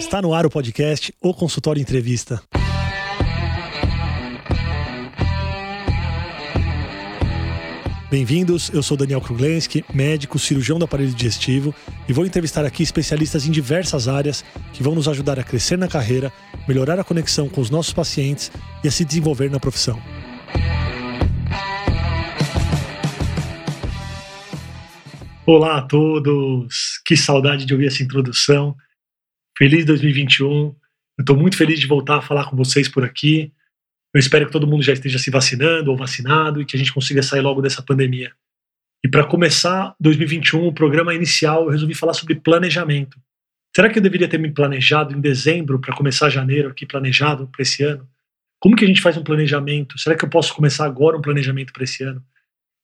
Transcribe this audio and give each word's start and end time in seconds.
Está 0.00 0.22
no 0.22 0.32
ar 0.32 0.46
o 0.46 0.50
podcast 0.50 1.14
O 1.20 1.34
Consultório 1.34 1.78
Entrevista. 1.78 2.42
Bem-vindos, 8.10 8.70
eu 8.70 8.82
sou 8.82 8.96
Daniel 8.96 9.20
Kruglenski, 9.20 9.84
médico, 9.92 10.38
cirurgião 10.38 10.78
do 10.78 10.86
aparelho 10.86 11.12
digestivo 11.12 11.74
e 12.08 12.14
vou 12.14 12.24
entrevistar 12.24 12.64
aqui 12.64 12.82
especialistas 12.82 13.46
em 13.46 13.50
diversas 13.50 14.08
áreas 14.08 14.42
que 14.72 14.82
vão 14.82 14.94
nos 14.94 15.06
ajudar 15.06 15.38
a 15.38 15.44
crescer 15.44 15.76
na 15.76 15.86
carreira, 15.86 16.32
melhorar 16.66 16.98
a 16.98 17.04
conexão 17.04 17.46
com 17.46 17.60
os 17.60 17.68
nossos 17.68 17.92
pacientes 17.92 18.50
e 18.82 18.88
a 18.88 18.90
se 18.90 19.04
desenvolver 19.04 19.50
na 19.50 19.60
profissão. 19.60 20.00
Olá 25.44 25.76
a 25.76 25.82
todos, 25.82 27.02
que 27.04 27.14
saudade 27.18 27.66
de 27.66 27.74
ouvir 27.74 27.88
essa 27.88 28.02
introdução. 28.02 28.74
Feliz 29.60 29.84
2021. 29.84 30.46
Eu 30.48 30.74
estou 31.20 31.36
muito 31.36 31.54
feliz 31.54 31.78
de 31.78 31.86
voltar 31.86 32.16
a 32.16 32.22
falar 32.22 32.48
com 32.48 32.56
vocês 32.56 32.88
por 32.88 33.04
aqui. 33.04 33.52
Eu 34.14 34.18
espero 34.18 34.46
que 34.46 34.52
todo 34.52 34.66
mundo 34.66 34.82
já 34.82 34.94
esteja 34.94 35.18
se 35.18 35.30
vacinando 35.30 35.90
ou 35.90 35.98
vacinado 35.98 36.62
e 36.62 36.64
que 36.64 36.74
a 36.74 36.78
gente 36.78 36.94
consiga 36.94 37.22
sair 37.22 37.42
logo 37.42 37.60
dessa 37.60 37.82
pandemia. 37.82 38.32
E 39.04 39.08
para 39.08 39.22
começar 39.22 39.94
2021, 40.00 40.66
o 40.66 40.72
programa 40.72 41.14
inicial, 41.14 41.64
eu 41.64 41.68
resolvi 41.72 41.94
falar 41.94 42.14
sobre 42.14 42.36
planejamento. 42.36 43.18
Será 43.76 43.90
que 43.90 43.98
eu 43.98 44.02
deveria 44.02 44.26
ter 44.26 44.38
me 44.38 44.50
planejado 44.50 45.14
em 45.14 45.20
dezembro 45.20 45.78
para 45.78 45.94
começar 45.94 46.30
janeiro 46.30 46.70
aqui 46.70 46.86
planejado 46.86 47.46
para 47.48 47.60
esse 47.60 47.82
ano? 47.82 48.08
Como 48.58 48.74
que 48.74 48.86
a 48.86 48.88
gente 48.88 49.02
faz 49.02 49.18
um 49.18 49.22
planejamento? 49.22 49.98
Será 49.98 50.16
que 50.16 50.24
eu 50.24 50.30
posso 50.30 50.54
começar 50.54 50.86
agora 50.86 51.18
um 51.18 51.20
planejamento 51.20 51.70
para 51.70 51.84
esse 51.84 52.02
ano? 52.02 52.24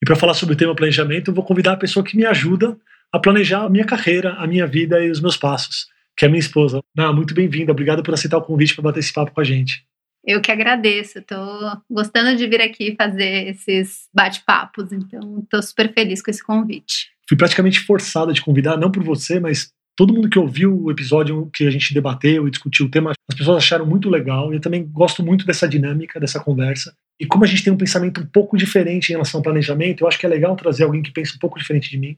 E 0.02 0.04
para 0.04 0.14
falar 0.14 0.34
sobre 0.34 0.54
o 0.54 0.58
tema 0.58 0.76
planejamento, 0.76 1.30
eu 1.30 1.34
vou 1.34 1.42
convidar 1.42 1.72
a 1.72 1.78
pessoa 1.78 2.04
que 2.04 2.18
me 2.18 2.26
ajuda 2.26 2.76
a 3.10 3.18
planejar 3.18 3.62
a 3.62 3.70
minha 3.70 3.86
carreira, 3.86 4.34
a 4.34 4.46
minha 4.46 4.66
vida 4.66 5.02
e 5.02 5.10
os 5.10 5.22
meus 5.22 5.38
passos, 5.38 5.86
que 6.16 6.24
é 6.24 6.28
minha 6.28 6.40
esposa. 6.40 6.80
Ah, 6.96 7.12
muito 7.12 7.34
bem-vinda, 7.34 7.72
obrigado 7.72 8.02
por 8.02 8.14
aceitar 8.14 8.38
o 8.38 8.42
convite 8.42 8.74
para 8.74 8.84
bater 8.84 9.00
esse 9.00 9.12
papo 9.12 9.32
com 9.32 9.40
a 9.40 9.44
gente. 9.44 9.84
Eu 10.24 10.40
que 10.40 10.50
agradeço, 10.50 11.20
estou 11.20 11.80
gostando 11.88 12.36
de 12.36 12.46
vir 12.48 12.60
aqui 12.60 12.96
fazer 12.96 13.48
esses 13.48 14.08
bate-papos, 14.12 14.90
então 14.92 15.40
estou 15.40 15.62
super 15.62 15.92
feliz 15.92 16.20
com 16.20 16.30
esse 16.30 16.42
convite. 16.42 17.10
Fui 17.28 17.36
praticamente 17.36 17.80
forçada 17.80 18.32
de 18.32 18.42
convidar, 18.42 18.76
não 18.76 18.90
por 18.90 19.04
você, 19.04 19.38
mas 19.38 19.70
todo 19.94 20.12
mundo 20.12 20.28
que 20.28 20.38
ouviu 20.38 20.82
o 20.82 20.90
episódio 20.90 21.48
que 21.54 21.64
a 21.66 21.70
gente 21.70 21.94
debateu 21.94 22.46
e 22.46 22.50
discutiu 22.50 22.86
o 22.86 22.90
tema, 22.90 23.12
as 23.28 23.36
pessoas 23.36 23.58
acharam 23.58 23.86
muito 23.86 24.10
legal 24.10 24.52
e 24.52 24.56
eu 24.56 24.60
também 24.60 24.84
gosto 24.84 25.22
muito 25.22 25.46
dessa 25.46 25.68
dinâmica, 25.68 26.18
dessa 26.18 26.40
conversa. 26.40 26.92
E 27.20 27.26
como 27.26 27.44
a 27.44 27.46
gente 27.46 27.62
tem 27.62 27.72
um 27.72 27.78
pensamento 27.78 28.20
um 28.20 28.26
pouco 28.26 28.56
diferente 28.56 29.10
em 29.10 29.12
relação 29.12 29.38
ao 29.38 29.44
planejamento, 29.44 30.02
eu 30.02 30.08
acho 30.08 30.18
que 30.18 30.26
é 30.26 30.28
legal 30.28 30.56
trazer 30.56 30.84
alguém 30.84 31.02
que 31.02 31.12
pensa 31.12 31.36
um 31.36 31.38
pouco 31.38 31.58
diferente 31.58 31.88
de 31.88 31.98
mim, 31.98 32.16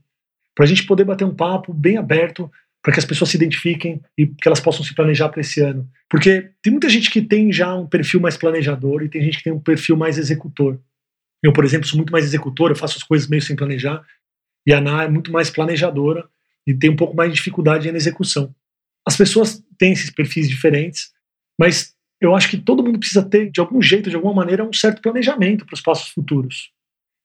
para 0.54 0.64
a 0.64 0.68
gente 0.68 0.84
poder 0.86 1.04
bater 1.04 1.24
um 1.24 1.34
papo 1.34 1.72
bem 1.72 1.98
aberto 1.98 2.50
para 2.82 2.92
que 2.92 2.98
as 2.98 3.04
pessoas 3.04 3.30
se 3.30 3.36
identifiquem 3.36 4.00
e 4.16 4.26
que 4.26 4.46
elas 4.46 4.60
possam 4.60 4.84
se 4.84 4.94
planejar 4.94 5.28
para 5.28 5.40
esse 5.40 5.60
ano. 5.60 5.88
Porque 6.08 6.50
tem 6.62 6.70
muita 6.70 6.88
gente 6.88 7.10
que 7.10 7.20
tem 7.20 7.52
já 7.52 7.74
um 7.74 7.86
perfil 7.86 8.20
mais 8.20 8.36
planejador 8.36 9.02
e 9.02 9.08
tem 9.08 9.22
gente 9.22 9.38
que 9.38 9.44
tem 9.44 9.52
um 9.52 9.60
perfil 9.60 9.96
mais 9.96 10.16
executor. 10.16 10.78
Eu, 11.42 11.52
por 11.52 11.64
exemplo, 11.64 11.86
sou 11.86 11.96
muito 11.96 12.12
mais 12.12 12.24
executor, 12.24 12.70
eu 12.70 12.76
faço 12.76 12.96
as 12.96 13.02
coisas 13.02 13.28
meio 13.28 13.42
sem 13.42 13.56
planejar, 13.56 14.04
e 14.66 14.72
a 14.72 14.78
Ana 14.78 15.04
é 15.04 15.08
muito 15.08 15.32
mais 15.32 15.50
planejadora 15.50 16.28
e 16.66 16.74
tem 16.74 16.90
um 16.90 16.96
pouco 16.96 17.16
mais 17.16 17.30
de 17.30 17.36
dificuldade 17.36 17.90
na 17.90 17.96
execução. 17.96 18.54
As 19.06 19.16
pessoas 19.16 19.62
têm 19.78 19.92
esses 19.92 20.10
perfis 20.10 20.48
diferentes, 20.48 21.10
mas 21.58 21.94
eu 22.20 22.34
acho 22.34 22.50
que 22.50 22.58
todo 22.58 22.82
mundo 22.82 22.98
precisa 22.98 23.22
ter, 23.22 23.50
de 23.50 23.60
algum 23.60 23.80
jeito, 23.80 24.10
de 24.10 24.16
alguma 24.16 24.34
maneira, 24.34 24.64
um 24.64 24.72
certo 24.72 25.00
planejamento 25.00 25.64
para 25.64 25.74
os 25.74 25.80
passos 25.80 26.08
futuros. 26.10 26.70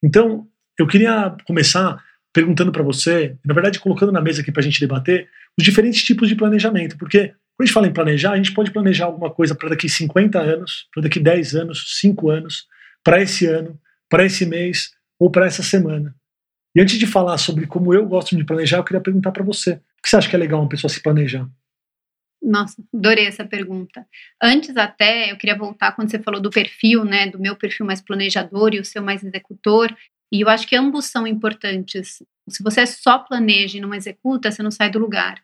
Então, 0.03 0.47
eu 0.79 0.87
queria 0.87 1.35
começar 1.45 2.01
perguntando 2.33 2.71
para 2.71 2.83
você, 2.83 3.37
na 3.45 3.53
verdade, 3.53 3.79
colocando 3.79 4.11
na 4.11 4.19
mesa 4.19 4.41
aqui 4.41 4.51
para 4.51 4.61
a 4.61 4.63
gente 4.63 4.79
debater, 4.79 5.29
os 5.57 5.63
diferentes 5.63 6.03
tipos 6.03 6.27
de 6.27 6.35
planejamento, 6.35 6.97
porque 6.97 7.27
quando 7.27 7.61
a 7.61 7.65
gente 7.65 7.73
fala 7.73 7.87
em 7.87 7.93
planejar, 7.93 8.31
a 8.31 8.37
gente 8.37 8.53
pode 8.53 8.71
planejar 8.71 9.05
alguma 9.05 9.29
coisa 9.29 9.53
para 9.53 9.69
daqui 9.69 9.87
50 9.87 10.39
anos, 10.39 10.87
para 10.91 11.03
daqui 11.03 11.19
10 11.19 11.53
anos, 11.53 11.99
5 11.99 12.29
anos, 12.29 12.65
para 13.03 13.21
esse 13.21 13.45
ano, 13.45 13.79
para 14.09 14.25
esse 14.25 14.45
mês 14.45 14.91
ou 15.19 15.29
para 15.29 15.45
essa 15.45 15.61
semana. 15.61 16.15
E 16.75 16.81
antes 16.81 16.97
de 16.97 17.05
falar 17.05 17.37
sobre 17.37 17.67
como 17.67 17.93
eu 17.93 18.05
gosto 18.07 18.35
de 18.35 18.43
planejar, 18.43 18.77
eu 18.77 18.83
queria 18.83 19.01
perguntar 19.01 19.31
para 19.31 19.43
você: 19.43 19.73
o 19.73 20.01
que 20.01 20.09
você 20.09 20.15
acha 20.15 20.29
que 20.29 20.35
é 20.35 20.39
legal 20.39 20.59
uma 20.59 20.69
pessoa 20.69 20.89
se 20.89 21.01
planejar? 21.01 21.47
Nossa, 22.41 22.83
adorei 22.93 23.25
essa 23.25 23.45
pergunta. 23.45 24.05
Antes 24.41 24.75
até, 24.75 25.31
eu 25.31 25.37
queria 25.37 25.57
voltar 25.57 25.93
quando 25.93 26.11
você 26.11 26.19
falou 26.19 26.41
do 26.41 26.49
perfil, 26.49 27.05
né, 27.05 27.29
do 27.29 27.39
meu 27.39 27.55
perfil 27.55 27.85
mais 27.85 28.01
planejador 28.01 28.73
e 28.73 28.79
o 28.79 28.85
seu 28.85 29.01
mais 29.01 29.23
executor. 29.23 29.95
E 30.33 30.41
eu 30.41 30.49
acho 30.49 30.67
que 30.67 30.75
ambos 30.75 31.05
são 31.05 31.27
importantes. 31.27 32.23
Se 32.49 32.63
você 32.63 32.87
só 32.87 33.19
planeja 33.19 33.77
e 33.77 33.81
não 33.81 33.93
executa, 33.93 34.49
você 34.49 34.63
não 34.63 34.71
sai 34.71 34.89
do 34.89 34.97
lugar. 34.97 35.39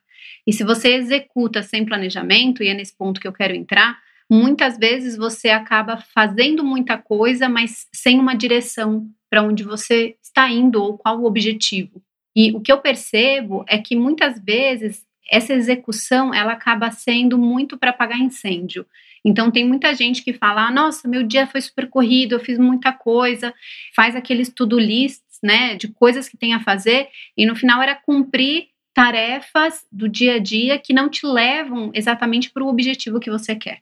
E 0.47 0.51
se 0.51 0.63
você 0.63 0.95
executa 0.95 1.61
sem 1.61 1.85
planejamento, 1.85 2.63
e 2.63 2.69
é 2.69 2.73
nesse 2.73 2.97
ponto 2.97 3.21
que 3.21 3.27
eu 3.27 3.31
quero 3.31 3.53
entrar, 3.53 3.99
muitas 4.27 4.79
vezes 4.79 5.15
você 5.15 5.49
acaba 5.49 5.97
fazendo 5.97 6.63
muita 6.63 6.97
coisa, 6.97 7.47
mas 7.47 7.87
sem 7.93 8.19
uma 8.19 8.33
direção 8.33 9.07
para 9.29 9.43
onde 9.43 9.63
você 9.63 10.15
está 10.23 10.49
indo 10.49 10.81
ou 10.81 10.97
qual 10.97 11.19
o 11.19 11.25
objetivo. 11.25 12.01
E 12.35 12.51
o 12.53 12.59
que 12.59 12.71
eu 12.71 12.79
percebo 12.79 13.63
é 13.67 13.77
que 13.77 13.95
muitas 13.95 14.43
vezes 14.43 15.05
essa 15.31 15.53
execução 15.53 16.33
ela 16.33 16.53
acaba 16.53 16.89
sendo 16.89 17.37
muito 17.37 17.77
para 17.77 17.91
apagar 17.91 18.19
incêndio. 18.19 18.87
Então 19.29 19.51
tem 19.51 19.63
muita 19.67 19.93
gente 19.93 20.23
que 20.23 20.33
fala: 20.33 20.67
ah, 20.67 20.71
"Nossa, 20.71 21.07
meu 21.07 21.23
dia 21.23 21.45
foi 21.45 21.61
super 21.61 21.87
corrido, 21.87 22.33
eu 22.33 22.39
fiz 22.39 22.57
muita 22.57 22.91
coisa", 22.91 23.53
faz 23.95 24.15
aqueles 24.15 24.49
to-do 24.49 24.79
lists, 24.79 25.37
né, 25.43 25.75
de 25.75 25.87
coisas 25.87 26.27
que 26.27 26.35
tem 26.35 26.53
a 26.53 26.59
fazer 26.59 27.07
e 27.37 27.45
no 27.45 27.55
final 27.55 27.81
era 27.81 27.95
cumprir 27.95 28.67
tarefas 28.93 29.85
do 29.91 30.09
dia 30.09 30.35
a 30.35 30.39
dia 30.39 30.77
que 30.77 30.93
não 30.93 31.07
te 31.09 31.25
levam 31.25 31.91
exatamente 31.93 32.49
para 32.51 32.63
o 32.63 32.67
objetivo 32.67 33.19
que 33.19 33.29
você 33.29 33.55
quer. 33.55 33.79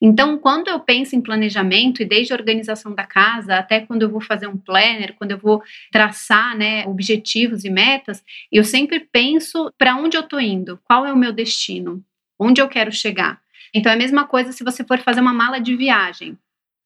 Então, 0.00 0.38
quando 0.38 0.68
eu 0.68 0.80
penso 0.80 1.14
em 1.14 1.20
planejamento, 1.20 2.00
e 2.02 2.04
desde 2.06 2.32
a 2.32 2.36
organização 2.36 2.94
da 2.94 3.04
casa 3.04 3.56
até 3.56 3.80
quando 3.80 4.02
eu 4.02 4.10
vou 4.10 4.20
fazer 4.20 4.46
um 4.46 4.56
planner, 4.56 5.14
quando 5.14 5.32
eu 5.32 5.38
vou 5.38 5.62
traçar 5.92 6.56
né, 6.56 6.86
objetivos 6.86 7.64
e 7.64 7.70
metas, 7.70 8.24
eu 8.50 8.64
sempre 8.64 9.00
penso 9.00 9.70
para 9.76 9.96
onde 9.96 10.16
eu 10.16 10.22
estou 10.22 10.40
indo, 10.40 10.80
qual 10.84 11.04
é 11.04 11.12
o 11.12 11.16
meu 11.16 11.32
destino, 11.32 12.02
onde 12.38 12.60
eu 12.62 12.68
quero 12.68 12.90
chegar. 12.92 13.43
Então, 13.74 13.90
é 13.90 13.94
a 13.96 13.98
mesma 13.98 14.26
coisa 14.26 14.52
se 14.52 14.62
você 14.62 14.84
for 14.84 14.98
fazer 15.00 15.20
uma 15.20 15.34
mala 15.34 15.58
de 15.58 15.76
viagem. 15.76 16.38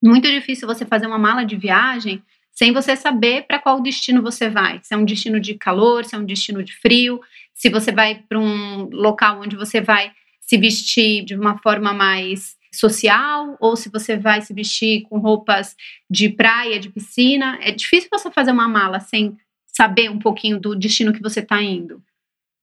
Muito 0.03 0.29
difícil 0.29 0.67
você 0.67 0.87
fazer 0.87 1.07
uma 1.07 1.19
mala 1.19 1.45
de 1.45 1.57
viagem 1.57 2.23
sem 2.51 2.73
você 2.73 2.97
saber 2.97 3.43
para 3.47 3.59
qual 3.59 3.81
destino 3.81 4.23
você 4.23 4.49
vai. 4.49 4.81
Se 4.83 4.95
é 4.95 4.97
um 4.97 5.05
destino 5.05 5.39
de 5.39 5.55
calor, 5.55 6.05
se 6.05 6.15
é 6.15 6.19
um 6.19 6.25
destino 6.25 6.63
de 6.63 6.75
frio, 6.75 7.21
se 7.55 7.69
você 7.69 7.93
vai 7.93 8.17
para 8.29 8.39
um 8.39 8.89
local 8.91 9.41
onde 9.43 9.55
você 9.55 9.81
vai 9.81 10.13
se 10.41 10.57
vestir 10.57 11.25
de 11.25 11.37
uma 11.37 11.59
forma 11.59 11.93
mais 11.93 12.57
social 12.73 13.57
ou 13.61 13.77
se 13.77 13.89
você 13.89 14.17
vai 14.17 14.41
se 14.41 14.53
vestir 14.55 15.03
com 15.03 15.19
roupas 15.19 15.77
de 16.11 16.29
praia, 16.29 16.81
de 16.81 16.89
piscina. 16.89 17.59
É 17.61 17.71
difícil 17.71 18.09
você 18.11 18.31
fazer 18.31 18.51
uma 18.51 18.69
mala 18.69 18.99
sem 18.99 19.37
saber 19.67 20.11
um 20.11 20.19
pouquinho 20.19 20.59
do 20.59 20.75
destino 20.75 21.13
que 21.13 21.23
você 21.23 21.41
está 21.41 21.63
indo. 21.63 22.03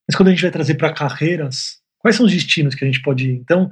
Mas 0.08 0.16
quando 0.16 0.28
a 0.28 0.30
gente 0.32 0.42
vai 0.42 0.50
trazer 0.50 0.74
para 0.74 0.92
carreiras, 0.92 1.80
quais 1.98 2.16
são 2.16 2.26
os 2.26 2.32
destinos 2.32 2.74
que 2.74 2.84
a 2.84 2.86
gente 2.86 3.02
pode 3.02 3.30
ir? 3.30 3.34
Então, 3.34 3.70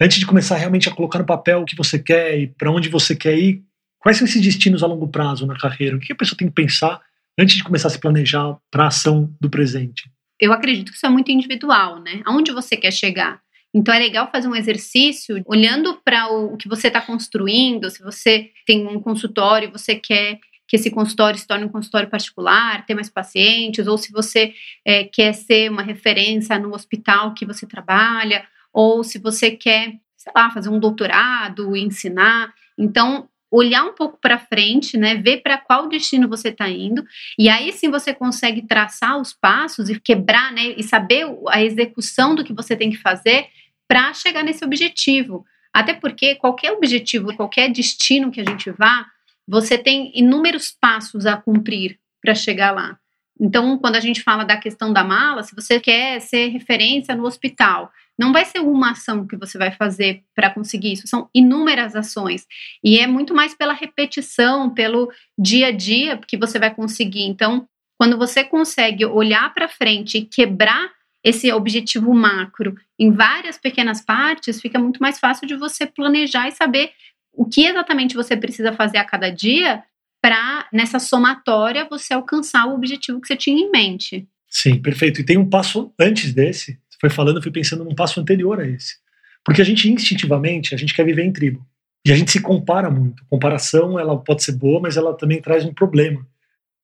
antes 0.00 0.18
de 0.18 0.26
começar 0.26 0.56
realmente 0.56 0.88
a 0.88 0.94
colocar 0.94 1.18
no 1.18 1.26
papel 1.26 1.60
o 1.60 1.64
que 1.64 1.76
você 1.76 1.98
quer 1.98 2.38
e 2.38 2.46
para 2.46 2.70
onde 2.70 2.88
você 2.88 3.14
quer 3.14 3.38
ir, 3.38 3.62
quais 3.98 4.16
são 4.16 4.26
esses 4.26 4.40
destinos 4.40 4.82
a 4.82 4.86
longo 4.86 5.08
prazo 5.08 5.46
na 5.46 5.56
carreira? 5.56 5.96
O 5.96 6.00
que 6.00 6.12
a 6.12 6.16
pessoa 6.16 6.36
tem 6.36 6.48
que 6.48 6.54
pensar 6.54 7.00
antes 7.38 7.56
de 7.56 7.64
começar 7.64 7.88
a 7.88 7.90
se 7.90 8.00
planejar 8.00 8.56
para 8.70 8.84
a 8.84 8.88
ação 8.88 9.30
do 9.40 9.50
presente? 9.50 10.10
Eu 10.40 10.52
acredito 10.52 10.90
que 10.90 10.96
isso 10.96 11.06
é 11.06 11.10
muito 11.10 11.30
individual, 11.30 12.00
né? 12.00 12.22
Aonde 12.24 12.50
você 12.50 12.76
quer 12.76 12.92
chegar? 12.92 13.40
Então 13.72 13.94
é 13.94 13.98
legal 13.98 14.28
fazer 14.32 14.48
um 14.48 14.56
exercício 14.56 15.42
olhando 15.46 16.00
para 16.02 16.28
o 16.28 16.56
que 16.56 16.68
você 16.68 16.88
está 16.88 17.00
construindo. 17.00 17.90
Se 17.90 18.02
você 18.02 18.50
tem 18.66 18.86
um 18.86 19.00
consultório 19.00 19.70
você 19.70 19.94
quer 19.94 20.40
que 20.66 20.76
esse 20.76 20.88
consultório 20.88 21.36
se 21.36 21.46
torne 21.46 21.64
um 21.64 21.68
consultório 21.68 22.08
particular, 22.08 22.86
ter 22.86 22.94
mais 22.94 23.10
pacientes, 23.10 23.88
ou 23.88 23.98
se 23.98 24.12
você 24.12 24.54
é, 24.86 25.02
quer 25.02 25.32
ser 25.32 25.68
uma 25.68 25.82
referência 25.82 26.56
no 26.60 26.72
hospital 26.72 27.34
que 27.34 27.44
você 27.44 27.66
trabalha, 27.66 28.46
ou 28.72 29.02
se 29.02 29.18
você 29.18 29.50
quer, 29.50 29.94
sei 30.16 30.32
lá, 30.34 30.50
fazer 30.50 30.68
um 30.68 30.78
doutorado, 30.78 31.76
ensinar. 31.76 32.52
Então, 32.78 33.28
olhar 33.50 33.84
um 33.84 33.92
pouco 33.92 34.18
para 34.20 34.38
frente, 34.38 34.96
né, 34.96 35.16
ver 35.16 35.38
para 35.42 35.58
qual 35.58 35.88
destino 35.88 36.28
você 36.28 36.50
está 36.50 36.68
indo, 36.68 37.04
e 37.36 37.48
aí 37.48 37.72
sim 37.72 37.90
você 37.90 38.14
consegue 38.14 38.62
traçar 38.62 39.20
os 39.20 39.32
passos 39.32 39.90
e 39.90 39.98
quebrar, 39.98 40.52
né, 40.52 40.74
e 40.76 40.82
saber 40.82 41.26
a 41.48 41.62
execução 41.62 42.34
do 42.34 42.44
que 42.44 42.52
você 42.52 42.76
tem 42.76 42.90
que 42.90 42.98
fazer 42.98 43.48
para 43.88 44.14
chegar 44.14 44.44
nesse 44.44 44.64
objetivo. 44.64 45.44
Até 45.72 45.94
porque 45.94 46.36
qualquer 46.36 46.72
objetivo, 46.72 47.34
qualquer 47.34 47.70
destino 47.70 48.30
que 48.30 48.40
a 48.40 48.44
gente 48.44 48.70
vá, 48.70 49.06
você 49.46 49.76
tem 49.76 50.12
inúmeros 50.14 50.70
passos 50.70 51.26
a 51.26 51.36
cumprir 51.36 51.98
para 52.22 52.34
chegar 52.34 52.70
lá. 52.70 52.96
Então, 53.40 53.78
quando 53.78 53.96
a 53.96 54.00
gente 54.00 54.22
fala 54.22 54.44
da 54.44 54.56
questão 54.56 54.92
da 54.92 55.02
mala, 55.02 55.42
se 55.42 55.54
você 55.54 55.80
quer 55.80 56.20
ser 56.20 56.48
referência 56.48 57.16
no 57.16 57.24
hospital, 57.24 57.90
não 58.20 58.34
vai 58.34 58.44
ser 58.44 58.58
uma 58.58 58.90
ação 58.90 59.26
que 59.26 59.34
você 59.34 59.56
vai 59.56 59.72
fazer 59.72 60.22
para 60.34 60.50
conseguir 60.50 60.92
isso, 60.92 61.08
são 61.08 61.30
inúmeras 61.34 61.96
ações. 61.96 62.46
E 62.84 62.98
é 62.98 63.06
muito 63.06 63.34
mais 63.34 63.54
pela 63.54 63.72
repetição, 63.72 64.68
pelo 64.68 65.10
dia 65.38 65.68
a 65.68 65.70
dia 65.70 66.20
que 66.28 66.36
você 66.36 66.58
vai 66.58 66.74
conseguir. 66.74 67.22
Então, 67.22 67.66
quando 67.98 68.18
você 68.18 68.44
consegue 68.44 69.06
olhar 69.06 69.54
para 69.54 69.70
frente 69.70 70.18
e 70.18 70.26
quebrar 70.26 70.90
esse 71.24 71.50
objetivo 71.50 72.12
macro 72.12 72.74
em 72.98 73.10
várias 73.10 73.56
pequenas 73.56 74.02
partes, 74.02 74.60
fica 74.60 74.78
muito 74.78 75.00
mais 75.00 75.18
fácil 75.18 75.46
de 75.46 75.56
você 75.56 75.86
planejar 75.86 76.46
e 76.46 76.52
saber 76.52 76.90
o 77.32 77.46
que 77.46 77.64
exatamente 77.64 78.14
você 78.14 78.36
precisa 78.36 78.70
fazer 78.74 78.98
a 78.98 79.04
cada 79.04 79.30
dia 79.30 79.82
para, 80.20 80.68
nessa 80.70 80.98
somatória, 80.98 81.88
você 81.88 82.12
alcançar 82.12 82.66
o 82.66 82.74
objetivo 82.74 83.18
que 83.18 83.28
você 83.28 83.36
tinha 83.36 83.58
em 83.58 83.70
mente. 83.70 84.28
Sim, 84.46 84.78
perfeito. 84.78 85.22
E 85.22 85.24
tem 85.24 85.38
um 85.38 85.48
passo 85.48 85.90
antes 85.98 86.34
desse, 86.34 86.78
foi 87.00 87.10
falando, 87.10 87.36
eu 87.36 87.42
fui 87.42 87.52
pensando 87.52 87.84
num 87.84 87.94
passo 87.94 88.20
anterior 88.20 88.60
a 88.60 88.66
esse. 88.66 88.96
Porque 89.44 89.62
a 89.62 89.64
gente 89.64 89.90
instintivamente, 89.90 90.74
a 90.74 90.78
gente 90.78 90.94
quer 90.94 91.04
viver 91.04 91.24
em 91.24 91.32
tribo. 91.32 91.66
E 92.06 92.12
a 92.12 92.16
gente 92.16 92.30
se 92.30 92.40
compara 92.40 92.90
muito. 92.90 93.24
Comparação, 93.28 93.98
ela 93.98 94.18
pode 94.18 94.42
ser 94.42 94.52
boa, 94.52 94.80
mas 94.80 94.96
ela 94.96 95.14
também 95.14 95.40
traz 95.40 95.64
um 95.64 95.72
problema. 95.72 96.26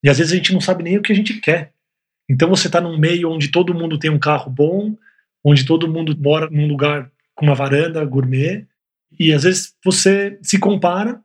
E 0.03 0.09
às 0.09 0.19
vezes 0.19 0.33
a 0.33 0.37
gente 0.37 0.53
não 0.53 0.61
sabe 0.61 0.83
nem 0.83 0.99
o 0.99 1.03
que 1.03 1.13
a 1.13 1.17
gente 1.17 1.35
quer. 1.41 1.73
Então 2.29 2.49
você 2.49 2.67
está 2.67 2.81
num 2.81 2.99
meio 2.99 3.31
onde 3.31 3.49
todo 3.49 3.75
mundo 3.75 3.99
tem 3.99 4.11
um 4.11 4.19
carro 4.19 4.51
bom, 4.51 4.97
onde 5.45 5.65
todo 5.65 5.89
mundo 5.89 6.17
mora 6.19 6.51
num 6.51 6.67
lugar 6.67 7.11
com 7.35 7.47
uma 7.47 7.55
varanda 7.55 8.05
gourmet, 8.05 8.67
e 9.19 9.33
às 9.33 9.45
vezes 9.45 9.75
você 9.85 10.39
se 10.43 10.59
compara 10.59 11.21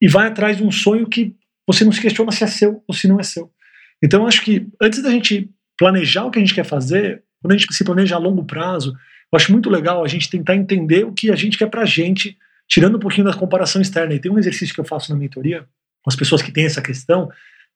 e 0.00 0.08
vai 0.08 0.26
atrás 0.26 0.56
de 0.56 0.64
um 0.64 0.70
sonho 0.70 1.08
que 1.08 1.34
você 1.66 1.84
não 1.84 1.92
se 1.92 2.00
questiona 2.00 2.32
se 2.32 2.44
é 2.44 2.46
seu 2.46 2.82
ou 2.86 2.94
se 2.94 3.06
não 3.06 3.20
é 3.20 3.22
seu. 3.22 3.52
Então 4.02 4.22
eu 4.22 4.26
acho 4.26 4.42
que 4.42 4.66
antes 4.80 5.02
da 5.02 5.10
gente 5.10 5.50
planejar 5.76 6.24
o 6.24 6.30
que 6.30 6.38
a 6.38 6.42
gente 6.42 6.54
quer 6.54 6.64
fazer, 6.64 7.22
quando 7.40 7.52
a 7.52 7.56
gente 7.56 7.72
se 7.72 7.84
planeja 7.84 8.16
a 8.16 8.18
longo 8.18 8.44
prazo, 8.44 8.96
eu 9.32 9.36
acho 9.36 9.52
muito 9.52 9.70
legal 9.70 10.04
a 10.04 10.08
gente 10.08 10.30
tentar 10.30 10.56
entender 10.56 11.04
o 11.04 11.12
que 11.12 11.30
a 11.30 11.36
gente 11.36 11.58
quer 11.58 11.68
pra 11.68 11.84
gente, 11.84 12.36
tirando 12.66 12.96
um 12.96 13.00
pouquinho 13.00 13.26
da 13.26 13.34
comparação 13.34 13.80
externa. 13.80 14.14
E 14.14 14.18
tem 14.18 14.30
um 14.30 14.38
exercício 14.38 14.74
que 14.74 14.80
eu 14.80 14.84
faço 14.84 15.12
na 15.12 15.18
mentoria 15.18 15.66
com 16.02 16.10
as 16.10 16.16
pessoas 16.16 16.42
que 16.42 16.52
têm 16.52 16.66
essa 16.66 16.82
questão, 16.82 17.30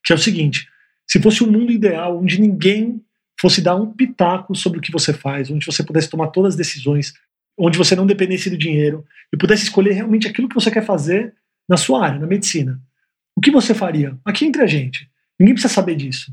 que 0.05 0.12
é 0.12 0.17
o 0.17 0.19
seguinte: 0.19 0.69
se 1.06 1.20
fosse 1.20 1.44
um 1.44 1.50
mundo 1.50 1.70
ideal 1.70 2.19
onde 2.19 2.41
ninguém 2.41 3.03
fosse 3.41 3.61
dar 3.61 3.76
um 3.76 3.93
pitaco 3.93 4.55
sobre 4.55 4.79
o 4.79 4.82
que 4.82 4.93
você 4.93 5.12
faz, 5.12 5.50
onde 5.50 5.67
você 5.67 5.82
pudesse 5.82 6.09
tomar 6.09 6.29
todas 6.29 6.55
as 6.55 6.56
decisões, 6.56 7.12
onde 7.59 7.76
você 7.76 7.94
não 7.94 8.06
dependesse 8.06 8.49
do 8.49 8.56
dinheiro 8.56 9.05
e 9.32 9.37
pudesse 9.37 9.64
escolher 9.64 9.93
realmente 9.93 10.29
aquilo 10.29 10.49
que 10.49 10.55
você 10.55 10.70
quer 10.70 10.85
fazer 10.85 11.35
na 11.69 11.76
sua 11.76 12.05
área, 12.05 12.19
na 12.19 12.26
medicina, 12.26 12.81
o 13.37 13.41
que 13.41 13.50
você 13.50 13.75
faria? 13.75 14.17
Aqui 14.25 14.44
entre 14.44 14.62
a 14.62 14.67
gente. 14.67 15.09
Ninguém 15.38 15.55
precisa 15.55 15.73
saber 15.73 15.97
disso. 15.97 16.32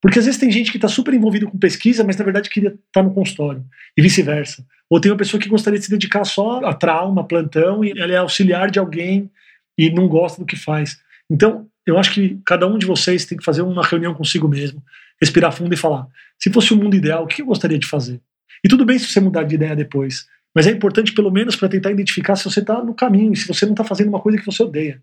Porque 0.00 0.18
às 0.18 0.24
vezes 0.24 0.40
tem 0.40 0.50
gente 0.50 0.70
que 0.70 0.78
está 0.78 0.88
super 0.88 1.12
envolvido 1.12 1.48
com 1.48 1.58
pesquisa, 1.58 2.02
mas 2.02 2.16
na 2.16 2.24
verdade 2.24 2.48
queria 2.48 2.70
estar 2.70 2.80
tá 2.92 3.02
no 3.02 3.12
consultório, 3.12 3.64
e 3.96 4.02
vice-versa. 4.02 4.64
Ou 4.88 5.00
tem 5.00 5.10
uma 5.10 5.18
pessoa 5.18 5.40
que 5.40 5.48
gostaria 5.48 5.78
de 5.78 5.84
se 5.84 5.90
dedicar 5.90 6.24
só 6.24 6.64
a 6.64 6.72
trauma, 6.72 7.26
plantão, 7.26 7.84
e 7.84 7.90
ela 7.90 8.12
é 8.12 8.16
auxiliar 8.16 8.70
de 8.70 8.78
alguém 8.78 9.30
e 9.78 9.90
não 9.90 10.08
gosta 10.08 10.40
do 10.40 10.46
que 10.46 10.56
faz. 10.56 10.98
Então, 11.30 11.68
eu 11.86 11.98
acho 11.98 12.12
que 12.12 12.40
cada 12.44 12.66
um 12.66 12.78
de 12.78 12.86
vocês 12.86 13.24
tem 13.24 13.38
que 13.38 13.44
fazer 13.44 13.62
uma 13.62 13.84
reunião 13.84 14.14
consigo 14.14 14.48
mesmo, 14.48 14.82
respirar 15.20 15.52
fundo 15.52 15.72
e 15.72 15.76
falar: 15.76 16.06
se 16.38 16.50
fosse 16.50 16.72
o 16.72 16.76
mundo 16.76 16.96
ideal, 16.96 17.24
o 17.24 17.26
que 17.26 17.42
eu 17.42 17.46
gostaria 17.46 17.78
de 17.78 17.86
fazer? 17.86 18.20
E 18.64 18.68
tudo 18.68 18.84
bem 18.84 18.98
se 18.98 19.06
você 19.06 19.20
mudar 19.20 19.44
de 19.44 19.54
ideia 19.54 19.76
depois, 19.76 20.26
mas 20.54 20.66
é 20.66 20.70
importante 20.70 21.12
pelo 21.12 21.30
menos 21.30 21.56
para 21.56 21.68
tentar 21.68 21.90
identificar 21.90 22.36
se 22.36 22.44
você 22.44 22.60
está 22.60 22.82
no 22.82 22.94
caminho 22.94 23.32
e 23.32 23.36
se 23.36 23.46
você 23.46 23.64
não 23.64 23.72
está 23.72 23.84
fazendo 23.84 24.08
uma 24.08 24.20
coisa 24.20 24.38
que 24.38 24.46
você 24.46 24.62
odeia. 24.62 25.02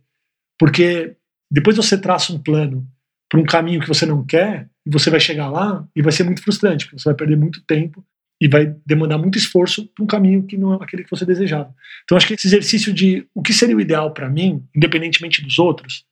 Porque 0.59 1.15
depois 1.49 1.77
você 1.77 1.97
traça 1.97 2.33
um 2.33 2.39
plano 2.39 2.85
para 3.29 3.39
um 3.39 3.45
caminho 3.45 3.79
que 3.79 3.87
você 3.87 4.05
não 4.05 4.25
quer, 4.25 4.69
e 4.87 4.89
você 4.89 5.09
vai 5.09 5.19
chegar 5.19 5.49
lá 5.49 5.85
e 5.93 6.01
vai 6.01 6.13
ser 6.13 6.23
muito 6.23 6.41
frustrante, 6.41 6.85
porque 6.85 6.97
você 6.97 7.09
vai 7.09 7.15
perder 7.15 7.35
muito 7.35 7.61
tempo 7.65 8.05
e 8.41 8.47
vai 8.47 8.73
demandar 8.85 9.17
muito 9.17 9.37
esforço 9.37 9.85
para 9.87 10.01
um 10.01 10.07
caminho 10.07 10.43
que 10.43 10.55
não 10.55 10.73
é 10.73 10.77
aquele 10.81 11.03
que 11.03 11.09
você 11.09 11.25
desejava. 11.25 11.75
Então 12.05 12.17
acho 12.17 12.25
que 12.25 12.35
esse 12.35 12.47
exercício 12.47 12.93
de 12.93 13.27
o 13.35 13.41
que 13.41 13.51
seria 13.51 13.75
o 13.75 13.81
ideal 13.81 14.13
para 14.13 14.29
mim, 14.29 14.63
independentemente 14.73 15.41
dos 15.41 15.59
outros, 15.59 16.05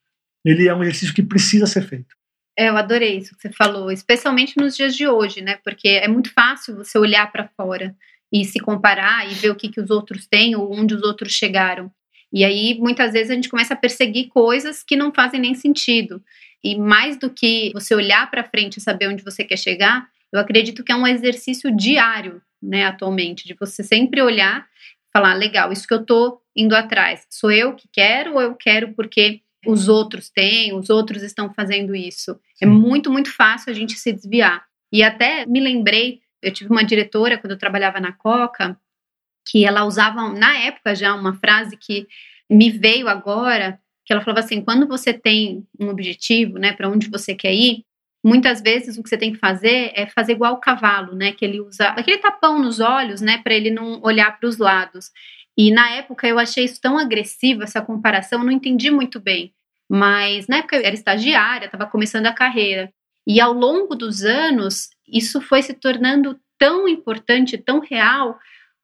ele 0.44 0.68
é 0.68 0.76
um 0.76 0.84
exercício 0.84 1.16
que 1.16 1.24
precisa 1.24 1.66
ser 1.66 1.84
feito. 1.88 2.14
É, 2.58 2.68
eu 2.68 2.76
adorei 2.76 3.18
isso 3.18 3.34
que 3.36 3.42
você 3.44 3.54
falou, 3.54 3.92
especialmente 3.92 4.58
nos 4.58 4.76
dias 4.76 4.94
de 4.96 5.08
hoje, 5.08 5.42
né? 5.42 5.58
Porque 5.64 5.88
é 5.88 6.08
muito 6.08 6.34
fácil 6.34 6.76
você 6.76 6.98
olhar 6.98 7.32
para 7.32 7.50
fora 7.56 7.96
e 8.32 8.44
se 8.44 8.60
comparar 8.60 9.30
e 9.30 9.36
ver 9.36 9.52
o 9.52 9.56
que, 9.56 9.70
que 9.70 9.80
os 9.80 9.90
outros 9.90 10.28
têm 10.28 10.56
ou 10.56 10.74
onde 10.74 10.94
os 10.94 11.04
outros 11.04 11.32
chegaram. 11.32 11.90
E 12.34 12.44
aí, 12.44 12.78
muitas 12.80 13.14
vezes, 13.14 13.32
a 13.32 13.36
gente 13.36 13.50
começa 13.50 13.74
a 13.74 13.78
perseguir 13.78 14.28
coisas 14.28 14.84
que 14.84 14.98
não 14.98 15.14
fazem 15.14 15.40
nem 15.40 15.54
sentido. 15.54 16.22
E 16.66 16.76
mais 16.76 17.16
do 17.16 17.30
que 17.30 17.70
você 17.76 17.94
olhar 17.94 18.28
para 18.32 18.44
frente 18.44 18.78
e 18.78 18.82
saber 18.82 19.08
onde 19.08 19.24
você 19.24 19.44
quer 19.44 19.56
chegar, 19.56 20.10
eu 20.34 20.40
acredito 20.40 20.84
que 20.84 20.92
é 20.92 20.96
um 20.96 21.06
exercício 21.06 21.70
diário, 21.70 22.42
né, 22.60 22.86
atualmente, 22.86 23.46
de 23.46 23.54
você 23.54 23.84
sempre 23.84 24.20
olhar 24.20 24.62
e 24.62 25.12
falar: 25.14 25.36
legal, 25.36 25.72
isso 25.72 25.88
que 25.88 25.94
eu 25.94 26.02
estou 26.02 26.42
indo 26.56 26.76
atrás, 26.76 27.28
sou 27.30 27.52
eu 27.52 27.76
que 27.76 27.88
quero 27.94 28.34
ou 28.34 28.42
eu 28.42 28.56
quero 28.56 28.96
porque 28.96 29.42
os 29.64 29.88
outros 29.88 30.32
têm, 30.32 30.74
os 30.74 30.90
outros 30.90 31.22
estão 31.22 31.54
fazendo 31.54 31.96
isso. 31.96 32.40
É 32.60 32.66
muito, 32.66 33.12
muito 33.12 33.32
fácil 33.32 33.72
a 33.72 33.76
gente 33.76 33.94
se 33.94 34.12
desviar. 34.12 34.66
E 34.92 35.04
até 35.04 35.46
me 35.46 35.60
lembrei, 35.60 36.22
eu 36.42 36.52
tive 36.52 36.72
uma 36.72 36.84
diretora 36.84 37.38
quando 37.38 37.52
eu 37.52 37.60
trabalhava 37.60 38.00
na 38.00 38.12
Coca, 38.12 38.76
que 39.48 39.66
ela 39.66 39.86
usava 39.86 40.30
na 40.30 40.58
época 40.58 40.96
já 40.96 41.14
uma 41.14 41.36
frase 41.36 41.78
que 41.78 42.08
me 42.50 42.72
veio 42.72 43.08
agora, 43.08 43.80
que 44.06 44.14
ela 44.14 44.22
falava 44.22 44.40
assim: 44.42 44.62
quando 44.62 44.88
você 44.88 45.14
tem 45.14 45.66
um 45.80 45.90
objetivo, 45.90 46.58
né, 46.58 46.74
para 46.74 46.90
onde 46.90 47.10
você 47.10 47.34
quer 47.34 47.54
ir, 47.54 47.84
muitas 48.24 48.62
vezes 48.62 48.98
o 48.98 49.04
que 49.04 49.10
você 49.10 49.18
tem 49.18 49.34
que 49.34 49.40
fazer 49.40 49.92
é 49.96 50.08
fazer 50.08 50.34
igual 50.34 50.54
o 50.54 50.60
cavalo, 50.60 51.16
né, 51.16 51.32
que 51.32 51.44
ele 51.44 51.60
usa 51.60 51.88
aquele 51.90 52.18
tapão 52.18 52.60
nos 52.60 52.80
olhos, 52.80 53.22
né, 53.22 53.40
para 53.44 53.54
ele 53.54 53.72
não 53.72 54.02
olhar 54.04 54.40
para 54.40 54.48
os 54.48 54.58
lados. 54.58 55.12
E 55.58 55.72
na 55.72 55.90
época 55.92 56.28
eu 56.28 56.38
achei 56.38 56.66
isso 56.66 56.82
tão 56.82 56.98
agressivo, 56.98 57.64
essa 57.64 57.82
comparação, 57.82 58.44
não 58.44 58.52
entendi 58.52 58.92
muito 58.92 59.20
bem. 59.20 59.54
Mas 59.90 60.48
na 60.48 60.58
época 60.58 60.76
eu 60.76 60.84
era 60.84 60.96
estagiária, 60.96 61.66
estava 61.66 61.86
começando 61.86 62.26
a 62.26 62.34
carreira. 62.34 62.92
E 63.28 63.40
ao 63.40 63.54
longo 63.54 63.96
dos 63.96 64.24
anos, 64.24 64.90
isso 65.08 65.40
foi 65.42 65.62
se 65.62 65.74
tornando 65.74 66.40
tão 66.58 66.88
importante, 66.88 67.58
tão 67.58 67.80
real, 67.80 68.38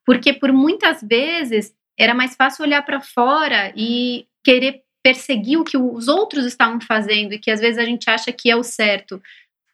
porque 0.04 0.32
por 0.32 0.52
muitas 0.52 1.02
vezes 1.02 1.74
era 1.98 2.14
mais 2.14 2.34
fácil 2.34 2.64
olhar 2.64 2.82
para 2.82 3.00
fora 3.00 3.72
e 3.76 4.26
querer 4.42 4.82
perseguir 5.02 5.58
o 5.58 5.64
que 5.64 5.76
os 5.76 6.08
outros 6.08 6.44
estavam 6.44 6.80
fazendo 6.80 7.32
e 7.32 7.38
que 7.38 7.50
às 7.50 7.60
vezes 7.60 7.78
a 7.78 7.84
gente 7.84 8.08
acha 8.08 8.32
que 8.32 8.50
é 8.50 8.56
o 8.56 8.62
certo. 8.62 9.20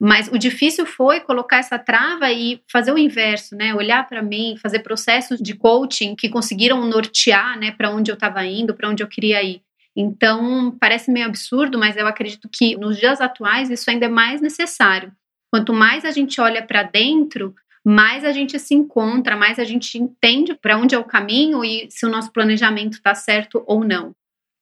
Mas 0.01 0.29
o 0.29 0.39
difícil 0.39 0.87
foi 0.87 1.21
colocar 1.21 1.59
essa 1.59 1.79
trava 1.79 2.31
e 2.31 2.63
fazer 2.71 2.93
o 2.93 2.99
inverso, 2.99 3.57
né? 3.57 3.75
Olhar 3.75 4.07
para 4.07 4.23
mim, 4.23 4.57
fazer 4.57 4.79
processos 4.79 5.41
de 5.41 5.55
coaching 5.55 6.15
que 6.15 6.29
conseguiram 6.29 6.87
nortear, 6.87 7.59
né, 7.59 7.73
para 7.73 7.91
onde 7.91 8.11
eu 8.11 8.15
estava 8.15 8.45
indo, 8.45 8.75
para 8.75 8.89
onde 8.89 9.03
eu 9.03 9.09
queria 9.09 9.43
ir. 9.43 9.61
Então, 9.97 10.77
parece 10.79 11.11
meio 11.11 11.27
absurdo, 11.27 11.77
mas 11.77 11.97
eu 11.97 12.07
acredito 12.07 12.49
que 12.49 12.77
nos 12.77 12.97
dias 12.97 13.21
atuais 13.21 13.69
isso 13.69 13.91
ainda 13.91 14.07
é 14.07 14.09
mais 14.09 14.41
necessário. 14.41 15.13
Quanto 15.51 15.73
mais 15.73 16.05
a 16.05 16.13
gente 16.13 16.41
olha 16.41 16.65
para 16.65 16.85
dentro, 16.85 17.53
mais 17.85 18.25
a 18.25 18.31
gente 18.31 18.59
se 18.61 18.75
encontra, 18.75 19.37
mais 19.37 19.59
a 19.59 19.65
gente 19.65 19.99
entende 19.99 20.55
para 20.55 20.79
onde 20.79 20.95
é 20.95 20.99
o 20.99 21.05
caminho 21.05 21.65
e 21.65 21.89
se 21.91 22.07
o 22.07 22.09
nosso 22.09 22.33
planejamento 22.33 22.93
está 22.93 23.15
certo 23.15 23.65
ou 23.67 23.83
não. 23.83 24.15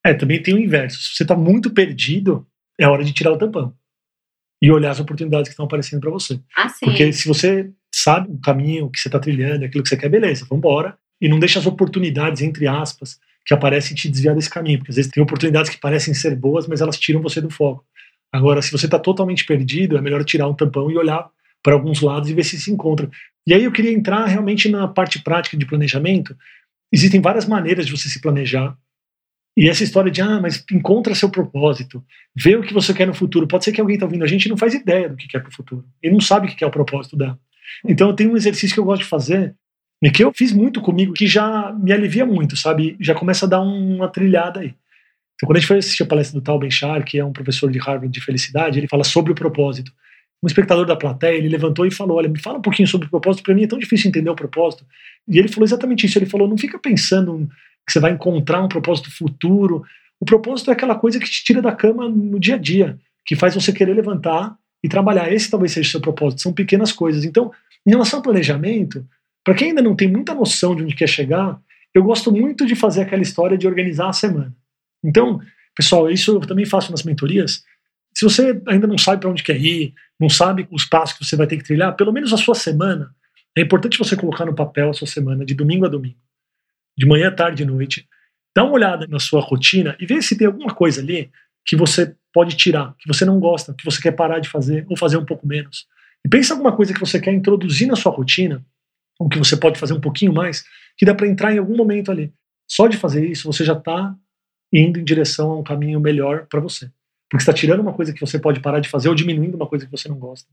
É, 0.06 0.14
também 0.14 0.40
tem 0.40 0.54
o 0.54 0.58
inverso. 0.58 1.02
Se 1.02 1.16
você 1.16 1.24
está 1.24 1.34
muito 1.34 1.70
perdido, 1.70 2.46
é 2.78 2.86
hora 2.86 3.02
de 3.02 3.12
tirar 3.12 3.32
o 3.32 3.38
tampão 3.38 3.74
e 4.62 4.70
olhar 4.70 4.90
as 4.90 5.00
oportunidades 5.00 5.48
que 5.48 5.52
estão 5.52 5.66
aparecendo 5.66 6.00
para 6.00 6.10
você. 6.10 6.40
Ah, 6.56 6.68
sim. 6.68 6.86
Porque 6.86 7.12
se 7.12 7.26
você 7.26 7.70
sabe 7.92 8.30
o 8.30 8.40
caminho 8.40 8.88
que 8.90 9.00
você 9.00 9.08
está 9.08 9.18
trilhando, 9.18 9.64
aquilo 9.64 9.82
que 9.82 9.88
você 9.88 9.96
quer, 9.96 10.08
beleza, 10.08 10.46
vamos 10.48 10.58
embora. 10.58 10.96
E 11.20 11.28
não 11.28 11.38
deixa 11.38 11.58
as 11.58 11.66
oportunidades, 11.66 12.42
entre 12.42 12.66
aspas, 12.66 13.18
que 13.44 13.52
aparecem 13.52 13.96
te 13.96 14.08
desviar 14.08 14.34
desse 14.34 14.50
caminho. 14.50 14.78
Porque 14.78 14.92
às 14.92 14.96
vezes 14.96 15.10
tem 15.10 15.22
oportunidades 15.22 15.70
que 15.70 15.80
parecem 15.80 16.14
ser 16.14 16.36
boas, 16.36 16.66
mas 16.66 16.80
elas 16.80 16.98
tiram 16.98 17.20
você 17.20 17.40
do 17.40 17.50
foco. 17.50 17.84
Agora, 18.32 18.62
se 18.62 18.70
você 18.70 18.86
está 18.86 18.98
totalmente 18.98 19.44
perdido, 19.44 19.96
é 19.96 20.00
melhor 20.00 20.24
tirar 20.24 20.48
um 20.48 20.54
tampão 20.54 20.90
e 20.90 20.96
olhar 20.96 21.28
para 21.62 21.74
alguns 21.74 22.00
lados 22.00 22.28
e 22.30 22.34
ver 22.34 22.44
se 22.44 22.60
se 22.60 22.70
encontra. 22.70 23.10
E 23.46 23.54
aí 23.54 23.64
eu 23.64 23.72
queria 23.72 23.92
entrar 23.92 24.26
realmente 24.26 24.68
na 24.68 24.86
parte 24.86 25.20
prática 25.20 25.56
de 25.56 25.66
planejamento. 25.66 26.36
Existem 26.92 27.20
várias 27.20 27.46
maneiras 27.46 27.86
de 27.86 27.92
você 27.92 28.08
se 28.08 28.20
planejar. 28.20 28.76
E 29.56 29.68
essa 29.68 29.82
história 29.82 30.10
de, 30.10 30.20
ah, 30.20 30.40
mas 30.40 30.62
encontra 30.70 31.14
seu 31.14 31.30
propósito, 31.30 32.04
vê 32.34 32.56
o 32.56 32.62
que 32.62 32.74
você 32.74 32.92
quer 32.92 33.06
no 33.06 33.14
futuro. 33.14 33.48
Pode 33.48 33.64
ser 33.64 33.72
que 33.72 33.80
alguém 33.80 33.94
está 33.94 34.04
ouvindo 34.04 34.24
a 34.24 34.26
gente 34.26 34.46
e 34.46 34.48
não 34.50 34.56
faz 34.56 34.74
ideia 34.74 35.08
do 35.08 35.16
que 35.16 35.26
quer 35.26 35.40
para 35.40 35.48
o 35.48 35.54
futuro. 35.54 35.84
Ele 36.02 36.12
não 36.12 36.20
sabe 36.20 36.46
o 36.46 36.50
que 36.54 36.62
é 36.62 36.66
o 36.66 36.70
propósito 36.70 37.16
dela. 37.16 37.38
Então 37.86 38.08
eu 38.08 38.14
tenho 38.14 38.32
um 38.32 38.36
exercício 38.36 38.74
que 38.74 38.80
eu 38.80 38.84
gosto 38.84 39.02
de 39.02 39.08
fazer, 39.08 39.54
e 40.02 40.10
que 40.10 40.22
eu 40.22 40.32
fiz 40.34 40.52
muito 40.52 40.80
comigo, 40.80 41.12
que 41.12 41.26
já 41.26 41.72
me 41.72 41.92
alivia 41.92 42.26
muito, 42.26 42.56
sabe? 42.56 42.96
Já 43.00 43.14
começa 43.14 43.46
a 43.46 43.48
dar 43.48 43.60
uma 43.60 44.08
trilhada 44.08 44.60
aí. 44.60 44.74
Então, 45.34 45.46
quando 45.46 45.56
a 45.56 45.60
gente 45.60 45.68
foi 45.68 45.78
assistir 45.78 46.02
a 46.02 46.06
palestra 46.06 46.38
do 46.38 46.44
Tal 46.44 46.58
Ben-Shahar, 46.58 47.04
que 47.04 47.18
é 47.18 47.24
um 47.24 47.32
professor 47.32 47.70
de 47.70 47.78
Harvard 47.78 48.08
de 48.08 48.20
felicidade, 48.20 48.78
ele 48.78 48.88
fala 48.88 49.04
sobre 49.04 49.32
o 49.32 49.34
propósito. 49.34 49.92
Um 50.42 50.46
espectador 50.46 50.86
da 50.86 50.96
plateia, 50.96 51.36
ele 51.36 51.48
levantou 51.48 51.86
e 51.86 51.90
falou: 51.90 52.18
Olha, 52.18 52.28
me 52.28 52.38
fala 52.38 52.58
um 52.58 52.62
pouquinho 52.62 52.86
sobre 52.86 53.06
o 53.06 53.10
propósito, 53.10 53.42
para 53.42 53.54
mim 53.54 53.64
é 53.64 53.66
tão 53.66 53.78
difícil 53.78 54.08
entender 54.08 54.28
o 54.28 54.34
propósito. 54.34 54.84
E 55.26 55.38
ele 55.38 55.48
falou 55.48 55.64
exatamente 55.64 56.06
isso. 56.06 56.18
Ele 56.18 56.26
falou: 56.26 56.46
Não 56.46 56.58
fica 56.58 56.78
pensando 56.78 57.48
que 57.86 57.92
você 57.92 58.00
vai 58.00 58.12
encontrar 58.12 58.62
um 58.62 58.68
propósito 58.68 59.10
futuro. 59.10 59.84
O 60.20 60.24
propósito 60.24 60.70
é 60.70 60.72
aquela 60.72 60.94
coisa 60.94 61.18
que 61.20 61.30
te 61.30 61.44
tira 61.44 61.62
da 61.62 61.72
cama 61.72 62.08
no 62.08 62.40
dia 62.40 62.56
a 62.56 62.58
dia, 62.58 62.98
que 63.24 63.36
faz 63.36 63.54
você 63.54 63.72
querer 63.72 63.94
levantar 63.94 64.56
e 64.82 64.88
trabalhar. 64.88 65.32
Esse 65.32 65.50
talvez 65.50 65.72
seja 65.72 65.88
o 65.88 65.90
seu 65.92 66.00
propósito. 66.00 66.42
São 66.42 66.52
pequenas 66.52 66.92
coisas. 66.92 67.24
Então, 67.24 67.52
em 67.86 67.90
relação 67.90 68.18
ao 68.18 68.22
planejamento, 68.22 69.06
para 69.44 69.54
quem 69.54 69.68
ainda 69.68 69.82
não 69.82 69.94
tem 69.94 70.08
muita 70.08 70.34
noção 70.34 70.74
de 70.74 70.82
onde 70.82 70.94
quer 70.94 71.08
chegar, 71.08 71.60
eu 71.94 72.02
gosto 72.02 72.32
muito 72.32 72.66
de 72.66 72.74
fazer 72.74 73.02
aquela 73.02 73.22
história 73.22 73.56
de 73.56 73.66
organizar 73.66 74.08
a 74.08 74.12
semana. 74.12 74.54
Então, 75.04 75.40
pessoal, 75.74 76.10
isso 76.10 76.32
eu 76.32 76.40
também 76.40 76.66
faço 76.66 76.90
nas 76.90 77.04
mentorias. 77.04 77.64
Se 78.12 78.24
você 78.24 78.60
ainda 78.66 78.86
não 78.86 78.98
sabe 78.98 79.20
para 79.20 79.30
onde 79.30 79.42
quer 79.42 79.60
ir, 79.60 79.94
não 80.18 80.28
sabe 80.28 80.66
os 80.70 80.84
passos 80.84 81.16
que 81.16 81.24
você 81.24 81.36
vai 81.36 81.46
ter 81.46 81.58
que 81.58 81.64
trilhar, 81.64 81.94
pelo 81.94 82.12
menos 82.12 82.32
a 82.32 82.36
sua 82.36 82.54
semana, 82.54 83.14
é 83.56 83.62
importante 83.62 83.98
você 83.98 84.16
colocar 84.16 84.44
no 84.44 84.54
papel 84.54 84.90
a 84.90 84.92
sua 84.92 85.06
semana 85.06 85.44
de 85.44 85.54
domingo 85.54 85.86
a 85.86 85.88
domingo, 85.88 86.16
de 86.96 87.06
manhã, 87.06 87.30
tarde 87.34 87.62
e 87.62 87.66
noite. 87.66 88.06
Dá 88.54 88.64
uma 88.64 88.72
olhada 88.72 89.06
na 89.06 89.18
sua 89.18 89.40
rotina 89.40 89.96
e 90.00 90.06
vê 90.06 90.22
se 90.22 90.36
tem 90.36 90.46
alguma 90.46 90.74
coisa 90.74 91.00
ali 91.00 91.30
que 91.64 91.76
você 91.76 92.14
pode 92.32 92.56
tirar, 92.56 92.94
que 92.98 93.06
você 93.06 93.24
não 93.24 93.38
gosta, 93.40 93.74
que 93.74 93.84
você 93.84 94.00
quer 94.00 94.12
parar 94.12 94.38
de 94.38 94.48
fazer 94.48 94.86
ou 94.88 94.96
fazer 94.96 95.16
um 95.16 95.24
pouco 95.24 95.46
menos. 95.46 95.86
E 96.24 96.28
pensa 96.28 96.54
alguma 96.54 96.74
coisa 96.74 96.94
que 96.94 97.00
você 97.00 97.20
quer 97.20 97.32
introduzir 97.32 97.86
na 97.86 97.96
sua 97.96 98.12
rotina, 98.12 98.64
ou 99.18 99.28
que 99.28 99.38
você 99.38 99.56
pode 99.56 99.78
fazer 99.78 99.92
um 99.92 100.00
pouquinho 100.00 100.32
mais, 100.32 100.64
que 100.96 101.04
dá 101.04 101.14
para 101.14 101.26
entrar 101.26 101.52
em 101.52 101.58
algum 101.58 101.76
momento 101.76 102.10
ali. 102.10 102.32
Só 102.68 102.86
de 102.86 102.96
fazer 102.96 103.26
isso, 103.26 103.50
você 103.50 103.64
já 103.64 103.74
está 103.74 104.14
indo 104.72 104.98
em 104.98 105.04
direção 105.04 105.50
a 105.50 105.58
um 105.58 105.62
caminho 105.62 106.00
melhor 106.00 106.46
para 106.46 106.60
você. 106.60 106.90
Porque 107.30 107.42
está 107.42 107.52
tirando 107.52 107.80
uma 107.80 107.92
coisa 107.92 108.12
que 108.12 108.20
você 108.20 108.38
pode 108.38 108.60
parar 108.60 108.80
de 108.80 108.88
fazer 108.88 109.08
ou 109.08 109.14
diminuindo 109.14 109.56
uma 109.56 109.66
coisa 109.66 109.84
que 109.84 109.90
você 109.90 110.08
não 110.08 110.18
gosta. 110.18 110.48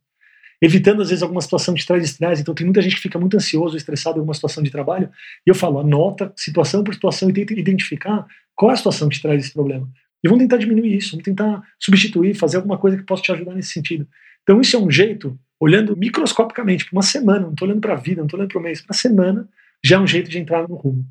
Evitando, 0.66 1.02
às 1.02 1.10
vezes, 1.10 1.22
alguma 1.22 1.42
situação 1.42 1.76
te 1.76 1.86
traz 1.86 2.02
estresse. 2.06 2.42
Então, 2.42 2.56
tem 2.56 2.66
muita 2.66 2.82
gente 2.82 2.96
que 2.96 3.02
fica 3.02 3.20
muito 3.20 3.36
ansioso, 3.36 3.76
estressado 3.76 4.16
em 4.16 4.20
alguma 4.20 4.34
situação 4.34 4.64
de 4.64 4.72
trabalho. 4.72 5.12
E 5.46 5.50
eu 5.50 5.54
falo, 5.54 5.78
anota 5.78 6.32
situação 6.38 6.86
por 6.86 6.94
situação 6.94 7.30
e 7.30 7.34
tenta 7.34 7.54
identificar 7.54 8.26
qual 8.56 8.72
é 8.72 8.74
a 8.74 8.78
situação 8.78 9.10
que 9.10 9.18
te 9.18 9.22
traz 9.22 9.44
esse 9.44 9.54
problema. 9.54 9.92
E 10.24 10.30
vamos 10.30 10.42
tentar 10.42 10.56
diminuir 10.56 10.96
isso, 10.96 11.12
vamos 11.12 11.26
tentar 11.26 11.62
substituir, 11.78 12.34
fazer 12.34 12.56
alguma 12.56 12.78
coisa 12.78 12.96
que 12.96 13.04
possa 13.04 13.22
te 13.22 13.34
ajudar 13.34 13.54
nesse 13.54 13.74
sentido. 13.74 14.08
Então, 14.44 14.62
isso 14.62 14.78
é 14.78 14.80
um 14.80 14.90
jeito, 14.90 15.38
olhando 15.60 15.98
microscopicamente, 15.98 16.86
para 16.86 16.96
uma 16.96 17.04
semana, 17.04 17.42
não 17.42 17.52
estou 17.52 17.68
olhando 17.68 17.82
para 17.82 17.96
a 17.96 17.98
vida, 17.98 18.22
não 18.22 18.28
estou 18.28 18.40
olhando 18.40 18.52
para 18.52 18.60
o 18.60 18.64
mês, 18.64 18.82
para 18.82 18.96
a 18.96 18.98
semana, 18.98 19.50
já 19.84 19.98
é 19.98 20.00
um 20.00 20.08
jeito 20.08 20.30
de 20.30 20.40
entrar 20.40 20.66
no 20.66 20.76
rumo. 20.76 21.06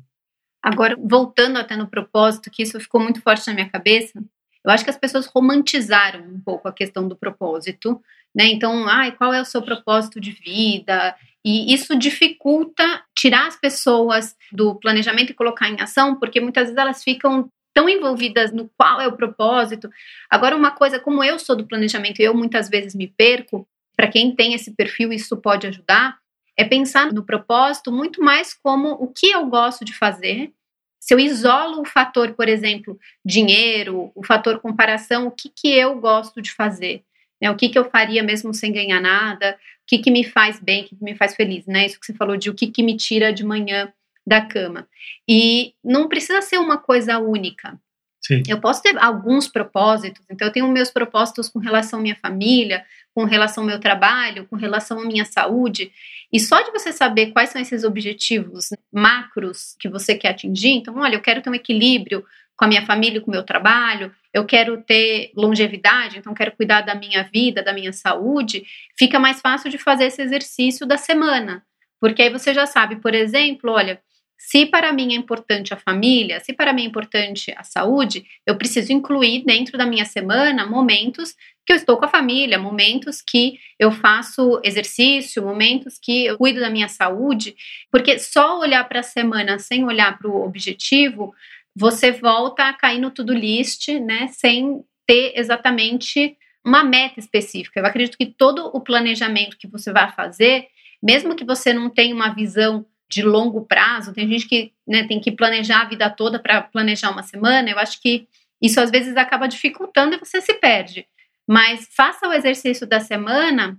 Agora, 0.63 0.97
voltando 0.99 1.59
até 1.59 1.77
no 1.77 1.87
propósito, 1.87 2.49
que 2.49 2.63
isso 2.63 2.79
ficou 2.79 2.99
muito 2.99 3.21
forte 3.21 3.45
na 3.45 3.53
minha 3.53 3.69
cabeça, 3.69 4.19
eu 4.65 4.71
acho 4.71 4.83
que 4.83 4.89
as 4.89 4.97
pessoas 4.97 5.27
romantizaram 5.27 6.25
um 6.25 6.39
pouco 6.39 6.67
a 6.67 6.73
questão 6.73 7.07
do 7.07 7.15
propósito, 7.15 8.01
né? 8.35 8.47
Então, 8.47 8.87
ai, 8.87 9.11
qual 9.11 9.33
é 9.33 9.41
o 9.41 9.45
seu 9.45 9.61
propósito 9.61 10.19
de 10.19 10.31
vida? 10.31 11.15
E 11.45 11.73
isso 11.73 11.97
dificulta 11.97 13.03
tirar 13.15 13.47
as 13.47 13.55
pessoas 13.55 14.35
do 14.51 14.75
planejamento 14.75 15.31
e 15.31 15.35
colocar 15.35 15.69
em 15.69 15.81
ação, 15.81 16.15
porque 16.15 16.39
muitas 16.39 16.63
vezes 16.63 16.77
elas 16.77 17.03
ficam 17.03 17.49
tão 17.73 17.89
envolvidas 17.89 18.51
no 18.53 18.69
qual 18.77 19.01
é 19.01 19.07
o 19.07 19.17
propósito. 19.17 19.89
Agora, 20.29 20.55
uma 20.55 20.71
coisa, 20.71 20.99
como 20.99 21.23
eu 21.23 21.37
sou 21.39 21.55
do 21.55 21.67
planejamento 21.67 22.21
e 22.21 22.23
eu 22.23 22.33
muitas 22.33 22.69
vezes 22.69 22.95
me 22.95 23.07
perco, 23.07 23.67
para 23.95 24.07
quem 24.07 24.35
tem 24.35 24.53
esse 24.53 24.71
perfil, 24.71 25.11
isso 25.11 25.35
pode 25.37 25.67
ajudar, 25.67 26.17
é 26.55 26.63
pensar 26.63 27.11
no 27.11 27.23
propósito 27.23 27.91
muito 27.91 28.21
mais 28.21 28.53
como 28.53 28.91
o 28.91 29.07
que 29.07 29.31
eu 29.31 29.45
gosto 29.47 29.83
de 29.83 29.93
fazer. 29.93 30.53
Se 30.99 31.13
eu 31.13 31.19
isolo 31.19 31.81
o 31.81 31.85
fator, 31.85 32.33
por 32.33 32.47
exemplo, 32.47 32.97
dinheiro, 33.25 34.11
o 34.15 34.23
fator 34.23 34.59
comparação, 34.59 35.27
o 35.27 35.31
que, 35.31 35.49
que 35.49 35.67
eu 35.67 35.99
gosto 35.99 36.41
de 36.41 36.51
fazer? 36.51 37.03
Né? 37.43 37.51
O 37.51 37.57
que, 37.57 37.67
que 37.67 37.77
eu 37.77 37.83
faria 37.83 38.23
mesmo 38.23 38.53
sem 38.53 38.71
ganhar 38.71 39.01
nada? 39.01 39.59
O 39.83 39.85
que, 39.85 39.97
que 39.97 40.09
me 40.09 40.23
faz 40.23 40.61
bem, 40.61 40.83
o 40.83 40.85
que, 40.85 40.95
que 40.95 41.03
me 41.03 41.13
faz 41.13 41.35
feliz? 41.35 41.65
Né? 41.67 41.85
Isso 41.85 41.99
que 41.99 42.05
você 42.05 42.13
falou 42.13 42.37
de 42.37 42.49
o 42.49 42.53
que, 42.53 42.67
que 42.67 42.81
me 42.81 42.95
tira 42.95 43.33
de 43.33 43.43
manhã 43.43 43.91
da 44.25 44.39
cama. 44.39 44.87
E 45.27 45.73
não 45.83 46.07
precisa 46.07 46.41
ser 46.41 46.57
uma 46.57 46.77
coisa 46.77 47.19
única. 47.19 47.77
Sim. 48.25 48.41
Eu 48.47 48.61
posso 48.61 48.81
ter 48.81 48.97
alguns 48.97 49.49
propósitos, 49.49 50.23
então 50.31 50.47
eu 50.47 50.53
tenho 50.53 50.65
meus 50.69 50.89
propósitos 50.89 51.49
com 51.49 51.59
relação 51.59 51.99
à 51.99 52.01
minha 52.01 52.15
família, 52.15 52.85
com 53.13 53.25
relação 53.25 53.63
ao 53.63 53.67
meu 53.67 53.81
trabalho, 53.81 54.47
com 54.47 54.55
relação 54.55 54.97
à 55.01 55.05
minha 55.05 55.25
saúde. 55.25 55.91
E 56.31 56.39
só 56.39 56.61
de 56.61 56.71
você 56.71 56.93
saber 56.93 57.33
quais 57.33 57.49
são 57.49 57.61
esses 57.61 57.83
objetivos 57.83 58.69
macros 58.89 59.75
que 59.77 59.89
você 59.89 60.15
quer 60.15 60.29
atingir, 60.29 60.69
então, 60.69 60.95
olha, 60.95 61.15
eu 61.15 61.21
quero 61.21 61.41
ter 61.41 61.49
um 61.49 61.55
equilíbrio 61.55 62.23
com 62.55 62.65
a 62.65 62.67
minha 62.67 62.85
família, 62.85 63.21
com 63.21 63.29
o 63.29 63.33
meu 63.33 63.43
trabalho, 63.43 64.13
eu 64.33 64.45
quero 64.45 64.81
ter 64.81 65.31
longevidade, 65.35 66.17
então 66.17 66.33
quero 66.33 66.51
cuidar 66.51 66.81
da 66.81 66.95
minha 66.95 67.23
vida, 67.23 67.63
da 67.63 67.73
minha 67.73 67.93
saúde, 67.93 68.63
fica 68.97 69.19
mais 69.19 69.41
fácil 69.41 69.69
de 69.69 69.77
fazer 69.77 70.05
esse 70.05 70.21
exercício 70.21 70.85
da 70.85 70.97
semana. 70.97 71.63
Porque 71.99 72.21
aí 72.21 72.29
você 72.29 72.53
já 72.53 72.65
sabe, 72.65 72.97
por 72.97 73.13
exemplo, 73.13 73.71
olha, 73.71 74.01
se 74.37 74.65
para 74.65 74.91
mim 74.91 75.13
é 75.13 75.15
importante 75.15 75.73
a 75.73 75.77
família, 75.77 76.39
se 76.41 76.51
para 76.51 76.73
mim 76.73 76.83
é 76.83 76.85
importante 76.85 77.53
a 77.55 77.63
saúde, 77.63 78.25
eu 78.45 78.57
preciso 78.57 78.91
incluir 78.91 79.45
dentro 79.45 79.77
da 79.77 79.85
minha 79.85 80.03
semana 80.03 80.65
momentos 80.65 81.33
que 81.65 81.71
eu 81.71 81.77
estou 81.77 81.95
com 81.95 82.03
a 82.03 82.09
família, 82.09 82.59
momentos 82.59 83.21
que 83.21 83.57
eu 83.79 83.89
faço 83.89 84.59
exercício, 84.63 85.41
momentos 85.41 85.97
que 85.97 86.25
eu 86.25 86.37
cuido 86.37 86.59
da 86.59 86.69
minha 86.69 86.89
saúde, 86.89 87.55
porque 87.89 88.19
só 88.19 88.59
olhar 88.59 88.83
para 88.89 88.99
a 88.99 89.03
semana 89.03 89.57
sem 89.59 89.85
olhar 89.85 90.17
para 90.17 90.29
o 90.29 90.43
objetivo, 90.43 91.33
você 91.75 92.11
volta 92.11 92.69
a 92.69 92.73
cair 92.73 92.99
no 92.99 93.11
to-do 93.11 93.33
list, 93.33 93.87
né, 93.99 94.27
sem 94.27 94.83
ter 95.07 95.33
exatamente 95.35 96.37
uma 96.65 96.83
meta 96.83 97.19
específica. 97.19 97.79
Eu 97.79 97.85
acredito 97.85 98.17
que 98.17 98.25
todo 98.25 98.67
o 98.73 98.79
planejamento 98.79 99.57
que 99.57 99.67
você 99.67 99.91
vai 99.91 100.11
fazer, 100.11 100.67
mesmo 101.01 101.35
que 101.35 101.43
você 101.43 101.73
não 101.73 101.89
tenha 101.89 102.15
uma 102.15 102.33
visão 102.33 102.85
de 103.09 103.21
longo 103.21 103.65
prazo, 103.65 104.13
tem 104.13 104.27
gente 104.27 104.47
que 104.47 104.71
né, 104.87 105.05
tem 105.05 105.19
que 105.19 105.31
planejar 105.31 105.81
a 105.81 105.89
vida 105.89 106.09
toda 106.09 106.39
para 106.39 106.61
planejar 106.61 107.11
uma 107.11 107.21
semana, 107.21 107.69
eu 107.69 107.77
acho 107.77 108.01
que 108.01 108.27
isso 108.61 108.79
às 108.79 108.89
vezes 108.89 109.17
acaba 109.17 109.47
dificultando 109.47 110.15
e 110.15 110.19
você 110.19 110.39
se 110.41 110.53
perde. 110.53 111.05
Mas 111.45 111.89
faça 111.93 112.27
o 112.27 112.33
exercício 112.33 112.87
da 112.87 113.01
semana 113.01 113.77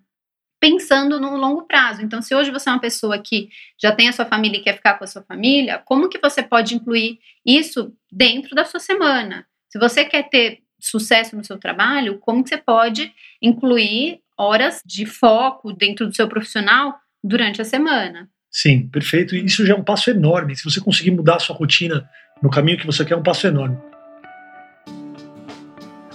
pensando 0.64 1.20
no 1.20 1.36
longo 1.36 1.66
prazo. 1.66 2.00
Então, 2.00 2.22
se 2.22 2.34
hoje 2.34 2.50
você 2.50 2.70
é 2.70 2.72
uma 2.72 2.80
pessoa 2.80 3.18
que 3.18 3.50
já 3.78 3.92
tem 3.92 4.08
a 4.08 4.12
sua 4.14 4.24
família 4.24 4.56
e 4.56 4.62
quer 4.62 4.74
ficar 4.74 4.94
com 4.94 5.04
a 5.04 5.06
sua 5.06 5.20
família, 5.20 5.82
como 5.84 6.08
que 6.08 6.18
você 6.18 6.42
pode 6.42 6.74
incluir 6.74 7.18
isso 7.44 7.92
dentro 8.10 8.54
da 8.54 8.64
sua 8.64 8.80
semana? 8.80 9.44
Se 9.68 9.78
você 9.78 10.06
quer 10.06 10.22
ter 10.30 10.60
sucesso 10.80 11.36
no 11.36 11.44
seu 11.44 11.58
trabalho, 11.58 12.18
como 12.18 12.42
que 12.42 12.48
você 12.48 12.56
pode 12.56 13.12
incluir 13.42 14.20
horas 14.38 14.80
de 14.86 15.04
foco 15.04 15.70
dentro 15.70 16.06
do 16.06 16.16
seu 16.16 16.26
profissional 16.28 16.94
durante 17.22 17.60
a 17.60 17.64
semana? 17.66 18.30
Sim, 18.50 18.88
perfeito. 18.88 19.36
E 19.36 19.44
isso 19.44 19.66
já 19.66 19.74
é 19.74 19.76
um 19.76 19.84
passo 19.84 20.08
enorme. 20.08 20.56
Se 20.56 20.64
você 20.64 20.80
conseguir 20.80 21.10
mudar 21.10 21.36
a 21.36 21.40
sua 21.40 21.54
rotina 21.54 22.08
no 22.42 22.48
caminho 22.48 22.78
que 22.78 22.86
você 22.86 23.04
quer, 23.04 23.12
é 23.12 23.16
um 23.18 23.22
passo 23.22 23.46
enorme. 23.46 23.76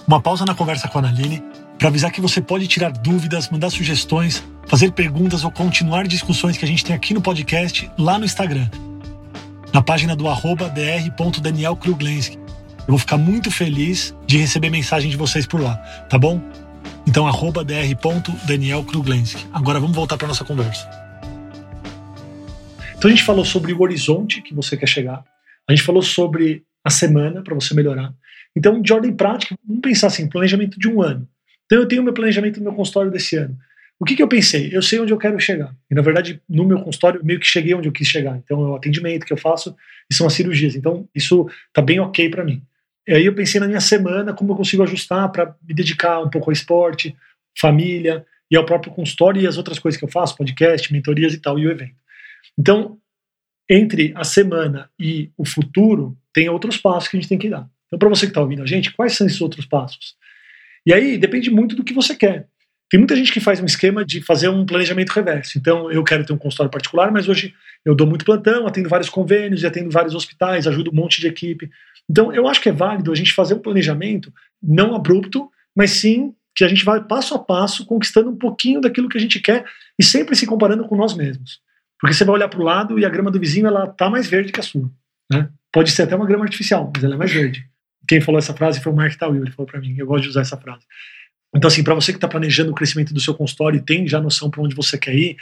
Uma 0.08 0.20
pausa 0.20 0.44
na 0.44 0.56
conversa 0.56 0.88
com 0.88 0.98
a 0.98 1.02
Analine 1.02 1.40
para 1.80 1.88
avisar 1.88 2.12
que 2.12 2.20
você 2.20 2.40
pode 2.42 2.68
tirar 2.68 2.92
dúvidas, 2.92 3.48
mandar 3.48 3.70
sugestões, 3.70 4.44
fazer 4.66 4.92
perguntas 4.92 5.44
ou 5.44 5.50
continuar 5.50 6.06
discussões 6.06 6.58
que 6.58 6.64
a 6.66 6.68
gente 6.68 6.84
tem 6.84 6.94
aqui 6.94 7.14
no 7.14 7.22
podcast 7.22 7.90
lá 7.98 8.18
no 8.18 8.26
Instagram, 8.26 8.68
na 9.72 9.80
página 9.80 10.14
do 10.14 10.24
dr.danielkruglenski. 10.24 12.36
Eu 12.36 12.88
vou 12.88 12.98
ficar 12.98 13.16
muito 13.16 13.50
feliz 13.50 14.14
de 14.26 14.36
receber 14.36 14.68
mensagem 14.68 15.10
de 15.10 15.16
vocês 15.16 15.46
por 15.46 15.58
lá, 15.58 15.76
tá 16.10 16.18
bom? 16.18 16.38
Então, 17.08 17.26
arroba. 17.26 17.64
Agora 19.50 19.80
vamos 19.80 19.96
voltar 19.96 20.18
para 20.18 20.28
nossa 20.28 20.44
conversa. 20.44 20.86
Então 22.94 23.08
a 23.08 23.10
gente 23.10 23.24
falou 23.24 23.46
sobre 23.46 23.72
o 23.72 23.80
horizonte 23.80 24.42
que 24.42 24.52
você 24.52 24.76
quer 24.76 24.86
chegar, 24.86 25.24
a 25.66 25.72
gente 25.72 25.82
falou 25.82 26.02
sobre 26.02 26.62
a 26.84 26.90
semana 26.90 27.42
para 27.42 27.54
você 27.54 27.72
melhorar. 27.72 28.12
Então, 28.54 28.82
de 28.82 28.92
ordem 28.92 29.16
prática, 29.16 29.56
vamos 29.66 29.80
pensar 29.80 30.08
assim, 30.08 30.28
planejamento 30.28 30.78
de 30.78 30.86
um 30.86 31.00
ano. 31.00 31.26
Então 31.70 31.78
eu 31.78 31.86
tenho 31.86 32.02
meu 32.02 32.12
planejamento 32.12 32.58
no 32.58 32.64
meu 32.64 32.74
consultório 32.74 33.12
desse 33.12 33.36
ano. 33.36 33.56
O 34.00 34.04
que, 34.04 34.16
que 34.16 34.22
eu 34.22 34.26
pensei? 34.26 34.70
Eu 34.72 34.82
sei 34.82 34.98
onde 34.98 35.12
eu 35.12 35.18
quero 35.18 35.38
chegar. 35.38 35.72
E 35.88 35.94
na 35.94 36.02
verdade, 36.02 36.40
no 36.48 36.64
meu 36.64 36.80
consultório, 36.80 37.24
meio 37.24 37.38
que 37.38 37.46
cheguei 37.46 37.74
onde 37.74 37.86
eu 37.86 37.92
quis 37.92 38.08
chegar. 38.08 38.36
Então, 38.38 38.60
é 38.66 38.70
o 38.70 38.74
atendimento 38.74 39.24
que 39.24 39.32
eu 39.32 39.36
faço 39.36 39.76
e 40.10 40.14
são 40.14 40.26
as 40.26 40.32
cirurgias. 40.32 40.74
Então, 40.74 41.08
isso 41.14 41.48
tá 41.72 41.80
bem 41.80 42.00
ok 42.00 42.28
para 42.28 42.42
mim. 42.42 42.60
E 43.06 43.12
aí 43.12 43.26
eu 43.26 43.34
pensei 43.34 43.60
na 43.60 43.68
minha 43.68 43.80
semana, 43.80 44.32
como 44.32 44.52
eu 44.52 44.56
consigo 44.56 44.82
ajustar 44.82 45.30
para 45.30 45.54
me 45.62 45.74
dedicar 45.74 46.20
um 46.20 46.30
pouco 46.30 46.50
ao 46.50 46.52
esporte, 46.52 47.14
família 47.58 48.26
e 48.50 48.56
ao 48.56 48.64
próprio 48.64 48.92
consultório 48.92 49.40
e 49.40 49.46
as 49.46 49.56
outras 49.56 49.78
coisas 49.78 49.98
que 49.98 50.04
eu 50.04 50.10
faço, 50.10 50.36
podcast, 50.36 50.92
mentorias 50.92 51.34
e 51.34 51.38
tal, 51.38 51.58
e 51.58 51.66
o 51.66 51.70
evento. 51.70 51.94
Então, 52.58 52.98
entre 53.68 54.12
a 54.16 54.24
semana 54.24 54.90
e 54.98 55.30
o 55.36 55.44
futuro, 55.44 56.16
tem 56.32 56.48
outros 56.48 56.76
passos 56.78 57.08
que 57.08 57.16
a 57.16 57.20
gente 57.20 57.28
tem 57.28 57.38
que 57.38 57.50
dar. 57.50 57.68
Então, 57.86 57.98
para 57.98 58.08
você 58.08 58.26
que 58.26 58.30
está 58.30 58.40
ouvindo 58.40 58.62
a 58.62 58.66
gente, 58.66 58.92
quais 58.92 59.14
são 59.14 59.26
esses 59.26 59.40
outros 59.40 59.66
passos? 59.66 60.16
E 60.86 60.92
aí 60.92 61.18
depende 61.18 61.50
muito 61.50 61.76
do 61.76 61.84
que 61.84 61.94
você 61.94 62.14
quer. 62.14 62.46
Tem 62.90 62.98
muita 62.98 63.14
gente 63.14 63.32
que 63.32 63.38
faz 63.38 63.60
um 63.60 63.64
esquema 63.64 64.04
de 64.04 64.20
fazer 64.20 64.48
um 64.48 64.66
planejamento 64.66 65.10
reverso. 65.10 65.56
Então, 65.56 65.90
eu 65.92 66.02
quero 66.02 66.24
ter 66.24 66.32
um 66.32 66.38
consultório 66.38 66.72
particular, 66.72 67.12
mas 67.12 67.28
hoje 67.28 67.54
eu 67.84 67.94
dou 67.94 68.04
muito 68.04 68.24
plantão, 68.24 68.66
atendo 68.66 68.88
vários 68.88 69.08
convênios, 69.08 69.64
atendo 69.64 69.90
vários 69.90 70.12
hospitais, 70.12 70.66
ajudo 70.66 70.90
um 70.90 70.94
monte 70.94 71.20
de 71.20 71.28
equipe. 71.28 71.70
Então, 72.10 72.32
eu 72.32 72.48
acho 72.48 72.60
que 72.60 72.68
é 72.68 72.72
válido 72.72 73.12
a 73.12 73.14
gente 73.14 73.32
fazer 73.32 73.54
um 73.54 73.60
planejamento 73.60 74.32
não 74.60 74.92
abrupto, 74.92 75.48
mas 75.76 75.92
sim 75.92 76.34
que 76.52 76.64
a 76.64 76.68
gente 76.68 76.84
vai 76.84 77.02
passo 77.04 77.32
a 77.34 77.38
passo 77.38 77.86
conquistando 77.86 78.28
um 78.28 78.36
pouquinho 78.36 78.80
daquilo 78.80 79.08
que 79.08 79.16
a 79.16 79.20
gente 79.20 79.38
quer 79.38 79.64
e 79.96 80.02
sempre 80.02 80.34
se 80.34 80.44
comparando 80.44 80.84
com 80.84 80.96
nós 80.96 81.14
mesmos. 81.14 81.60
Porque 82.00 82.12
você 82.12 82.24
vai 82.24 82.34
olhar 82.34 82.48
para 82.48 82.60
o 82.60 82.64
lado 82.64 82.98
e 82.98 83.04
a 83.04 83.08
grama 83.08 83.30
do 83.30 83.38
vizinho 83.38 83.68
ela 83.68 83.86
tá 83.86 84.10
mais 84.10 84.28
verde 84.28 84.50
que 84.50 84.58
a 84.58 84.64
sua. 84.64 84.90
Né? 85.30 85.48
Pode 85.72 85.92
ser 85.92 86.02
até 86.02 86.16
uma 86.16 86.26
grama 86.26 86.44
artificial, 86.44 86.90
mas 86.92 87.04
ela 87.04 87.14
é 87.14 87.18
mais 87.18 87.30
verde. 87.30 87.69
Quem 88.06 88.20
falou 88.20 88.38
essa 88.38 88.54
frase 88.54 88.80
foi 88.80 88.92
o 88.92 88.96
Mark 88.96 89.14
Tawil, 89.16 89.42
ele 89.42 89.52
falou 89.52 89.66
para 89.66 89.80
mim. 89.80 89.94
Eu 89.96 90.06
gosto 90.06 90.24
de 90.24 90.28
usar 90.30 90.40
essa 90.42 90.56
frase. 90.56 90.84
Então, 91.54 91.68
assim, 91.68 91.82
para 91.82 91.94
você 91.94 92.12
que 92.12 92.18
está 92.18 92.28
planejando 92.28 92.70
o 92.70 92.74
crescimento 92.74 93.12
do 93.12 93.20
seu 93.20 93.34
consultório 93.34 93.78
e 93.78 93.82
tem 93.82 94.06
já 94.06 94.20
noção 94.20 94.50
para 94.50 94.62
onde 94.62 94.74
você 94.74 94.96
quer 94.96 95.14
ir, 95.14 95.36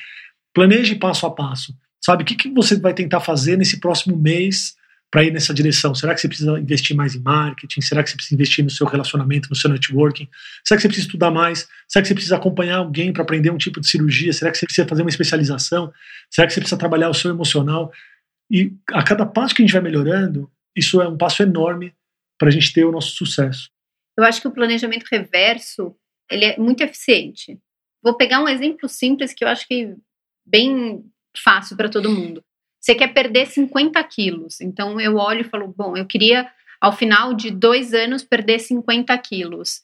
planeje 0.54 0.94
passo 0.94 1.26
a 1.26 1.30
passo. 1.30 1.74
Sabe, 2.00 2.22
o 2.22 2.26
que, 2.26 2.34
que 2.34 2.50
você 2.50 2.78
vai 2.78 2.94
tentar 2.94 3.20
fazer 3.20 3.56
nesse 3.56 3.80
próximo 3.80 4.16
mês 4.16 4.74
para 5.10 5.24
ir 5.24 5.32
nessa 5.32 5.52
direção? 5.52 5.94
Será 5.94 6.14
que 6.14 6.20
você 6.20 6.28
precisa 6.28 6.58
investir 6.58 6.96
mais 6.96 7.14
em 7.14 7.20
marketing? 7.20 7.80
Será 7.80 8.02
que 8.02 8.10
você 8.10 8.16
precisa 8.16 8.34
investir 8.34 8.64
no 8.64 8.70
seu 8.70 8.86
relacionamento, 8.86 9.48
no 9.50 9.56
seu 9.56 9.68
networking? 9.70 10.28
Será 10.64 10.76
que 10.76 10.82
você 10.82 10.88
precisa 10.88 11.06
estudar 11.06 11.30
mais? 11.30 11.68
Será 11.86 12.02
que 12.02 12.08
você 12.08 12.14
precisa 12.14 12.36
acompanhar 12.36 12.78
alguém 12.78 13.12
para 13.12 13.22
aprender 13.22 13.50
um 13.50 13.58
tipo 13.58 13.80
de 13.80 13.88
cirurgia? 13.88 14.32
Será 14.32 14.50
que 14.50 14.58
você 14.58 14.66
precisa 14.66 14.86
fazer 14.86 15.02
uma 15.02 15.10
especialização? 15.10 15.92
Será 16.30 16.46
que 16.46 16.52
você 16.52 16.60
precisa 16.60 16.78
trabalhar 16.78 17.08
o 17.10 17.14
seu 17.14 17.30
emocional? 17.30 17.92
E 18.50 18.72
a 18.92 19.02
cada 19.02 19.26
passo 19.26 19.54
que 19.54 19.62
a 19.62 19.66
gente 19.66 19.72
vai 19.72 19.82
melhorando, 19.82 20.50
isso 20.74 21.02
é 21.02 21.08
um 21.08 21.16
passo 21.16 21.42
enorme 21.42 21.92
para 22.38 22.48
a 22.48 22.50
gente 22.50 22.72
ter 22.72 22.84
o 22.84 22.92
nosso 22.92 23.10
sucesso. 23.10 23.68
Eu 24.16 24.24
acho 24.24 24.40
que 24.40 24.48
o 24.48 24.52
planejamento 24.52 25.04
reverso 25.10 25.94
ele 26.30 26.44
é 26.44 26.58
muito 26.58 26.82
eficiente. 26.82 27.58
Vou 28.02 28.16
pegar 28.16 28.40
um 28.40 28.48
exemplo 28.48 28.88
simples 28.88 29.32
que 29.32 29.44
eu 29.44 29.48
acho 29.48 29.66
que 29.66 29.94
bem 30.46 31.04
fácil 31.36 31.76
para 31.76 31.88
todo 31.88 32.10
mundo. 32.10 32.42
Você 32.80 32.94
quer 32.94 33.08
perder 33.08 33.46
50 33.46 34.02
quilos. 34.04 34.60
Então 34.60 35.00
eu 35.00 35.16
olho 35.16 35.40
e 35.40 35.48
falo, 35.48 35.72
bom, 35.76 35.96
eu 35.96 36.06
queria 36.06 36.50
ao 36.80 36.92
final 36.92 37.34
de 37.34 37.50
dois 37.50 37.92
anos 37.92 38.22
perder 38.22 38.60
50 38.60 39.16
quilos. 39.18 39.82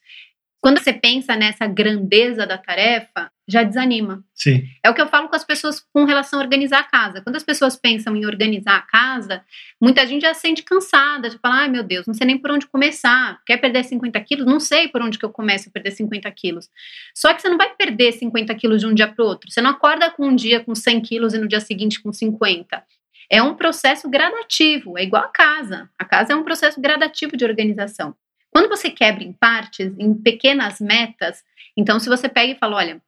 Quando 0.65 0.79
você 0.79 0.95
pensa 0.95 1.37
nessa 1.37 1.67
grandeza 1.67 2.47
da 2.47 2.57
tarefa, 2.57 3.31
já 3.47 3.63
desanima. 3.63 4.25
Sim. 4.35 4.65
É 4.83 4.89
o 4.89 4.95
que 4.95 5.03
eu 5.03 5.07
falo 5.07 5.29
com 5.29 5.37
as 5.37 5.45
pessoas 5.45 5.79
com 5.79 6.07
relação 6.07 6.39
a 6.39 6.43
organizar 6.43 6.79
a 6.79 6.85
casa. 6.85 7.21
Quando 7.21 7.37
as 7.37 7.43
pessoas 7.43 7.77
pensam 7.77 8.17
em 8.17 8.25
organizar 8.25 8.79
a 8.79 8.81
casa, 8.81 9.45
muita 9.79 10.07
gente 10.07 10.23
já 10.23 10.33
se 10.33 10.41
sente 10.41 10.63
cansada, 10.63 11.29
de 11.29 11.37
falar, 11.37 11.65
ai 11.65 11.69
meu 11.69 11.83
Deus, 11.83 12.07
não 12.07 12.15
sei 12.15 12.27
nem 12.27 12.39
por 12.39 12.51
onde 12.51 12.67
começar. 12.67 13.43
Quer 13.45 13.59
perder 13.59 13.85
50 13.85 14.19
quilos? 14.23 14.47
Não 14.47 14.59
sei 14.59 14.89
por 14.89 15.03
onde 15.03 15.19
que 15.19 15.27
eu 15.27 15.29
começo 15.29 15.69
a 15.69 15.71
perder 15.71 15.91
50 15.91 16.31
quilos. 16.31 16.71
Só 17.15 17.35
que 17.35 17.43
você 17.43 17.49
não 17.51 17.59
vai 17.59 17.77
perder 17.77 18.13
50 18.13 18.55
quilos 18.55 18.81
de 18.81 18.87
um 18.87 18.95
dia 18.95 19.07
para 19.07 19.23
o 19.23 19.29
outro. 19.29 19.51
Você 19.51 19.61
não 19.61 19.69
acorda 19.69 20.11
com 20.13 20.29
um 20.29 20.35
dia 20.35 20.61
com 20.61 20.75
100 20.75 21.03
quilos 21.03 21.35
e 21.35 21.39
no 21.39 21.47
dia 21.47 21.61
seguinte 21.61 22.03
com 22.03 22.11
50. 22.11 22.83
É 23.31 23.43
um 23.43 23.55
processo 23.55 24.09
gradativo, 24.09 24.97
é 24.97 25.03
igual 25.03 25.25
a 25.25 25.29
casa. 25.29 25.91
A 25.99 26.07
casa 26.07 26.33
é 26.33 26.37
um 26.37 26.43
processo 26.43 26.81
gradativo 26.81 27.37
de 27.37 27.45
organização. 27.45 28.17
Quando 28.55 28.69
você 28.69 28.89
quebra 28.89 29.25
em 29.25 29.33
partes, 29.33 29.93
em 29.99 30.15
pequenas 30.15 30.81
metas, 30.81 31.43
então 31.77 31.99
se 31.99 32.09
você 32.09 32.29
pega 32.29 32.53
e 32.53 32.59
fala, 32.59 32.77
olha, 32.77 33.03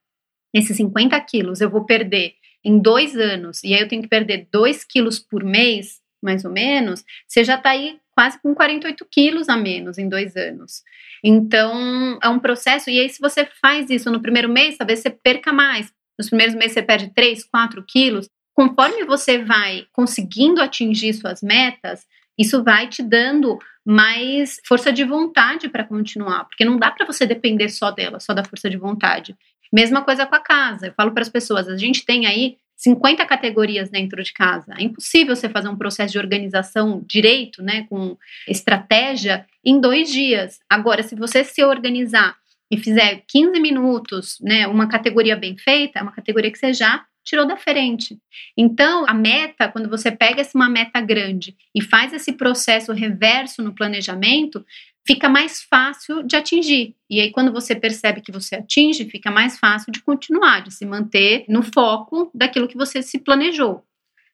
esses 0.53 0.77
50 0.77 1.21
quilos 1.21 1.61
eu 1.61 1.71
vou 1.71 1.85
perder 1.85 2.35
em 2.65 2.81
dois 2.81 3.17
anos, 3.17 3.63
e 3.63 3.73
aí 3.73 3.81
eu 3.81 3.87
tenho 3.87 4.03
que 4.03 4.09
perder 4.09 4.49
2 4.51 4.83
quilos 4.83 5.21
por 5.21 5.45
mês, 5.45 6.01
mais 6.21 6.45
ou 6.45 6.51
menos, 6.51 7.05
você 7.29 7.45
já 7.45 7.55
está 7.55 7.71
aí 7.71 8.01
quase 8.11 8.41
com 8.43 8.55
48 8.55 9.07
quilos 9.09 9.49
a 9.49 9.57
menos 9.57 9.99
em 9.99 10.09
dois 10.09 10.35
anos. 10.35 10.83
Então, 11.23 12.19
é 12.21 12.29
um 12.29 12.41
processo, 12.41 12.91
e 12.91 12.99
aí 12.99 13.09
se 13.09 13.21
você 13.21 13.47
faz 13.63 13.89
isso 13.89 14.11
no 14.11 14.21
primeiro 14.21 14.49
mês, 14.49 14.77
talvez 14.77 14.99
você 14.99 15.11
perca 15.11 15.53
mais. 15.53 15.93
Nos 16.19 16.29
primeiros 16.29 16.57
meses 16.57 16.73
você 16.73 16.83
perde 16.83 17.13
3, 17.15 17.45
4 17.45 17.85
quilos. 17.87 18.29
Conforme 18.53 19.05
você 19.05 19.45
vai 19.45 19.87
conseguindo 19.93 20.61
atingir 20.61 21.13
suas 21.13 21.43
metas, 21.43 22.07
isso 22.39 22.65
vai 22.65 22.89
te 22.89 23.03
dando 23.03 23.59
mais 23.87 24.61
força 24.67 24.93
de 24.93 25.05
vontade 25.05 25.69
para 25.69 25.85
continuar, 25.85 26.45
porque 26.47 26.65
não 26.65 26.77
dá 26.77 26.91
para 26.91 27.07
você 27.07 27.25
depender 27.25 27.69
só 27.69 27.93
dela, 27.93 28.19
só 28.19 28.35
da 28.35 28.43
força 28.43 28.69
de 28.69 28.77
vontade. 28.77 29.37
Mesma 29.73 30.03
coisa 30.03 30.27
com 30.27 30.35
a 30.35 30.41
casa. 30.41 30.89
Eu 30.89 30.93
falo 30.95 31.13
para 31.13 31.23
as 31.23 31.29
pessoas, 31.29 31.69
a 31.69 31.77
gente 31.77 32.05
tem 32.05 32.27
aí 32.27 32.57
50 32.77 33.25
categorias 33.25 33.89
dentro 33.89 34.23
de 34.23 34.33
casa. 34.33 34.75
É 34.77 34.83
impossível 34.83 35.37
você 35.37 35.49
fazer 35.49 35.69
um 35.69 35.77
processo 35.77 36.13
de 36.13 36.19
organização 36.19 37.03
direito, 37.07 37.63
né, 37.63 37.87
com 37.89 38.17
estratégia, 38.49 39.47
em 39.65 39.81
dois 39.81 40.11
dias. 40.11 40.59
Agora, 40.69 41.05
se 41.05 41.15
você 41.15 41.45
se 41.45 41.63
organizar 41.65 42.37
e 42.69 42.77
fizer 42.77 43.23
15 43.29 43.61
minutos, 43.61 44.39
né, 44.41 44.67
uma 44.67 44.89
categoria 44.89 45.37
bem 45.37 45.57
feita, 45.57 46.01
é 46.01 46.03
uma 46.03 46.13
categoria 46.13 46.51
que 46.51 46.59
você 46.59 46.73
já 46.73 47.05
tirou 47.27 47.45
da 47.45 47.57
frente. 47.57 48.17
Então, 48.57 49.05
a 49.07 49.13
meta, 49.13 49.69
quando 49.69 49.91
você 49.91 50.11
pega 50.11 50.41
essa 50.41 50.57
uma 50.57 50.71
meta 50.71 51.01
grande 51.01 51.57
e 51.75 51.83
faz 51.83 52.13
esse 52.13 52.33
processo 52.33 52.93
reverso 52.93 53.63
no 53.63 53.75
planejamento, 53.75 54.65
fica 55.05 55.29
mais 55.29 55.61
fácil 55.63 56.23
de 56.23 56.37
atingir. 56.37 56.95
E 57.11 57.21
aí, 57.21 57.31
quando 57.33 57.53
você 57.53 57.75
percebe 57.75 58.21
que 58.21 58.33
você 58.33 58.55
atinge, 58.55 59.11
fica 59.11 59.31
mais 59.31 59.59
fácil 59.59 59.93
de 59.93 60.01
continuar, 60.01 60.63
de 60.63 60.73
se 60.73 60.87
manter 60.87 61.45
no 61.49 61.63
foco 61.63 62.31
daquilo 62.33 62.69
que 62.69 62.77
você 62.77 63.03
se 63.03 63.19
planejou. 63.19 63.85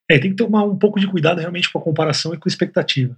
É, 0.09 0.19
tem 0.19 0.31
que 0.31 0.37
tomar 0.37 0.65
um 0.65 0.77
pouco 0.77 1.01
de 1.01 1.07
cuidado 1.07 1.39
realmente 1.39 1.73
com 1.73 1.79
a 1.79 1.83
comparação 1.83 2.35
e 2.35 2.39
com 2.39 2.47
a 2.47 2.51
expectativa. 2.51 3.17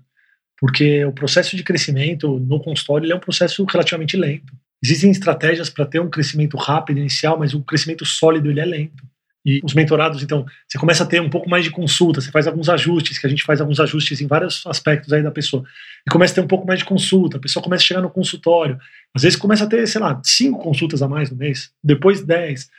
Porque 0.56 1.04
o 1.04 1.12
processo 1.12 1.56
de 1.56 1.64
crescimento 1.64 2.38
no 2.38 2.62
consultório 2.62 3.10
é 3.10 3.14
um 3.14 3.20
processo 3.20 3.64
relativamente 3.64 4.16
lento. 4.16 4.52
Existem 4.82 5.10
estratégias 5.10 5.68
para 5.68 5.86
ter 5.86 5.98
um 5.98 6.10
crescimento 6.10 6.56
rápido 6.56 6.98
inicial, 6.98 7.38
mas 7.38 7.54
o 7.54 7.62
crescimento 7.62 8.04
sólido 8.04 8.50
ele 8.50 8.60
é 8.60 8.64
lento. 8.64 9.02
E 9.44 9.60
os 9.62 9.74
mentorados, 9.74 10.22
então, 10.22 10.46
você 10.66 10.78
começa 10.78 11.04
a 11.04 11.06
ter 11.06 11.20
um 11.20 11.28
pouco 11.28 11.50
mais 11.50 11.64
de 11.64 11.70
consulta, 11.70 12.20
você 12.20 12.30
faz 12.30 12.46
alguns 12.46 12.68
ajustes, 12.70 13.18
que 13.18 13.26
a 13.26 13.30
gente 13.30 13.44
faz 13.44 13.60
alguns 13.60 13.78
ajustes 13.78 14.20
em 14.22 14.26
vários 14.26 14.66
aspectos 14.66 15.12
aí 15.12 15.22
da 15.22 15.30
pessoa. 15.30 15.62
E 16.06 16.10
começa 16.10 16.32
a 16.32 16.34
ter 16.36 16.40
um 16.40 16.46
pouco 16.46 16.66
mais 16.66 16.78
de 16.78 16.86
consulta, 16.86 17.36
a 17.36 17.40
pessoa 17.40 17.62
começa 17.62 17.82
a 17.82 17.86
chegar 17.86 18.00
no 18.00 18.08
consultório. 18.08 18.78
Às 19.14 19.22
vezes 19.22 19.38
começa 19.38 19.64
a 19.64 19.66
ter, 19.66 19.86
sei 19.86 20.00
lá, 20.00 20.18
cinco 20.24 20.62
consultas 20.62 21.02
a 21.02 21.08
mais 21.08 21.30
no 21.30 21.36
mês, 21.36 21.70
depois 21.82 22.24
dez. 22.24 22.70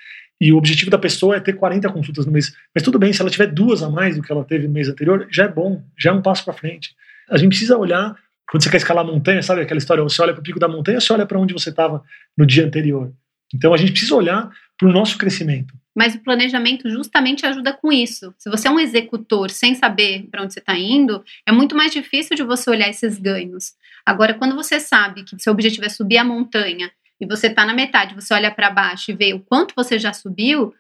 E 0.41 0.51
o 0.51 0.58
objetivo 0.58 0.89
da 0.89 0.97
pessoa 0.97 1.36
é 1.36 1.39
ter 1.39 1.54
40 1.54 1.88
consultas 1.91 2.25
no 2.25 2.32
mês. 2.32 2.54
Mas 2.73 2.84
tudo 2.84 2.97
bem, 2.97 3.13
se 3.13 3.21
ela 3.21 3.30
tiver 3.30 3.47
duas 3.47 3.84
a 3.84 3.89
mais 3.89 4.15
do 4.15 4.23
que 4.23 4.32
ela 4.32 4.43
teve 4.43 4.67
no 4.67 4.73
mês 4.73 4.89
anterior, 4.89 5.28
já 5.32 5.45
é 5.45 5.47
bom, 5.47 5.84
já 5.97 6.10
é 6.10 6.13
um 6.13 6.21
passo 6.21 6.43
para 6.43 6.54
frente. 6.54 6.95
A 7.30 7.38
gente 7.38 7.49
precisa 7.49 7.78
olhar, 7.78 8.15
quando 8.49 8.63
você 8.63 8.69
quer 8.69 8.78
escalar 8.78 9.06
a 9.06 9.08
montanha, 9.08 9.41
sabe 9.43 9.62
aquela 9.62 9.78
história? 9.78 10.04
Você 10.04 10.21
olha 10.21 10.34
para 10.34 10.41
o 10.41 10.43
pico 10.43 10.60
da 10.60 10.67
montanha, 10.67 10.99
você 10.99 11.13
olha 11.13 11.25
para 11.25 11.39
onde 11.39 11.54
você 11.54 11.69
estava 11.69 12.04
no 12.36 12.45
dia 12.45 12.65
anterior. 12.65 13.13
Então 13.54 13.71
a 13.73 13.78
gente 13.78 13.91
precisa 13.91 14.15
olhar 14.15 14.49
para 14.78 14.89
o 14.89 14.91
nosso 14.91 15.17
crescimento. 15.17 15.73
Mas 15.95 16.13
o 16.13 16.19
planejamento 16.19 16.89
justamente 16.89 17.45
ajuda 17.45 17.71
com 17.71 17.91
isso. 17.91 18.34
Se 18.38 18.49
você 18.49 18.67
é 18.67 18.71
um 18.71 18.79
executor 18.79 19.49
sem 19.49 19.73
saber 19.75 20.27
para 20.29 20.43
onde 20.43 20.53
você 20.53 20.60
está 20.60 20.77
indo, 20.77 21.23
é 21.45 21.51
muito 21.51 21.75
mais 21.75 21.93
difícil 21.93 22.36
de 22.36 22.43
você 22.43 22.69
olhar 22.69 22.89
esses 22.89 23.17
ganhos. 23.17 23.73
Agora, 24.05 24.34
quando 24.34 24.55
você 24.55 24.79
sabe 24.79 25.23
que 25.23 25.41
seu 25.41 25.53
objetivo 25.53 25.86
é 25.86 25.89
subir 25.89 26.17
a 26.17 26.23
montanha 26.23 26.91
e 27.19 27.25
você 27.25 27.47
está 27.47 27.65
na 27.65 27.73
metade, 27.73 28.13
você 28.13 28.34
olha 28.34 28.51
para 28.51 28.69
baixo 28.69 29.12
e 29.12 29.15
vê 29.15 29.34
o 29.34 29.39
quanto 29.39 29.73
você 29.73 29.97
já 29.97 30.12
subiu, 30.12 30.73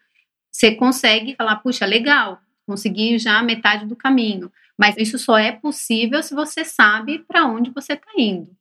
você 0.51 0.75
consegue 0.75 1.33
falar, 1.35 1.55
puxa, 1.57 1.85
legal, 1.85 2.39
consegui 2.67 3.17
já 3.17 3.41
metade 3.41 3.85
do 3.85 3.95
caminho. 3.95 4.51
Mas 4.77 4.97
isso 4.97 5.17
só 5.17 5.37
é 5.37 5.51
possível 5.53 6.21
se 6.21 6.35
você 6.35 6.65
sabe 6.65 7.19
para 7.19 7.45
onde 7.45 7.71
você 7.71 7.93
está 7.93 8.11
indo. 8.17 8.51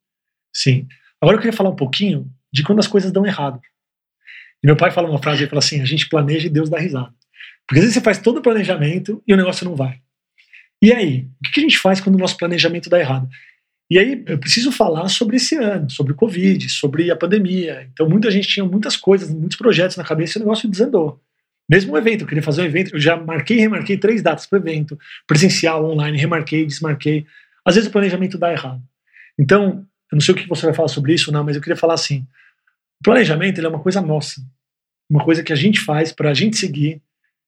Sim. 0.53 0.87
Agora 1.21 1.37
eu 1.37 1.41
queria 1.41 1.57
falar 1.57 1.71
um 1.71 1.77
pouquinho 1.77 2.31
de 2.53 2.63
quando 2.63 2.79
as 2.79 2.87
coisas 2.87 3.11
dão 3.11 3.27
errado. 3.27 3.61
E 4.65 4.67
meu 4.67 4.77
pai 4.77 4.91
fala 4.91 5.11
uma 5.11 5.23
frase, 5.23 5.43
ele 5.43 5.51
fala 5.51 5.59
assim, 5.59 5.83
a 5.83 5.85
gente 5.85 6.09
planeja 6.09 6.47
e 6.47 6.51
Deus 6.51 6.71
dá 6.71 6.79
risada. 6.79 7.13
Porque 7.69 7.81
às 7.81 7.85
vezes 7.85 7.95
você 7.95 8.01
faz 8.01 8.17
todo 8.17 8.39
o 8.39 8.43
planejamento 8.43 9.23
e 9.29 9.35
o 9.35 9.37
negócio 9.37 9.63
não 9.63 9.77
vai. 9.77 10.01
E 10.81 10.91
aí, 10.91 11.29
o 11.47 11.53
que 11.53 11.61
a 11.61 11.63
gente 11.63 11.77
faz 11.79 12.01
quando 12.01 12.15
o 12.15 12.19
nosso 12.19 12.39
planejamento 12.39 12.89
dá 12.89 12.99
errado? 12.99 13.29
E 13.91 13.99
aí, 13.99 14.25
eu 14.27 14.39
preciso 14.39 14.73
falar 14.73 15.11
sobre 15.11 15.37
esse 15.37 15.55
ano, 15.55 15.91
sobre 15.91 16.15
o 16.15 16.17
Covid, 16.17 16.67
sobre 16.71 17.11
a 17.11 17.17
pandemia. 17.17 17.87
Então, 17.93 18.09
muita 18.09 18.31
gente 18.31 18.49
tinha 18.49 18.65
muitas 18.65 18.97
coisas, 18.97 19.29
muitos 19.29 19.59
projetos 19.59 19.99
na 19.99 20.05
cabeça 20.05 20.39
e 20.39 20.41
o 20.41 20.45
negócio 20.45 20.67
desandou. 20.67 21.21
Mesmo 21.69 21.93
um 21.93 21.99
evento, 21.99 22.23
eu 22.23 22.27
queria 22.27 22.43
fazer 22.43 22.63
um 22.63 22.65
evento, 22.65 22.95
eu 22.95 23.01
já 23.01 23.19
marquei 23.19 23.59
e 23.59 23.61
remarquei 23.61 23.99
três 23.99 24.23
datas 24.23 24.47
para 24.47 24.59
o 24.59 24.63
evento, 24.63 24.99
presencial, 25.27 25.85
online, 25.85 26.17
remarquei, 26.17 26.65
desmarquei. 26.65 27.27
Às 27.67 27.75
vezes 27.75 27.91
o 27.91 27.93
planejamento 27.93 28.39
dá 28.39 28.51
errado. 28.51 28.83
Então, 29.39 29.87
eu 30.11 30.17
não 30.17 30.21
sei 30.21 30.35
o 30.35 30.37
que 30.39 30.49
você 30.49 30.65
vai 30.65 30.75
falar 30.75 30.89
sobre 30.89 31.13
isso, 31.13 31.31
não, 31.31 31.45
mas 31.45 31.55
eu 31.55 31.61
queria 31.61 31.77
falar 31.77 31.95
assim: 31.95 32.27
o 33.01 33.05
planejamento 33.05 33.61
é 33.61 33.69
uma 33.69 33.81
coisa 33.81 34.01
nossa 34.01 34.41
uma 35.15 35.25
coisa 35.25 35.45
que 35.45 35.53
a 35.53 35.57
gente 35.57 35.79
faz 35.79 36.11
para 36.11 36.31
a 36.31 36.35
gente 36.35 36.57
seguir 36.57 37.01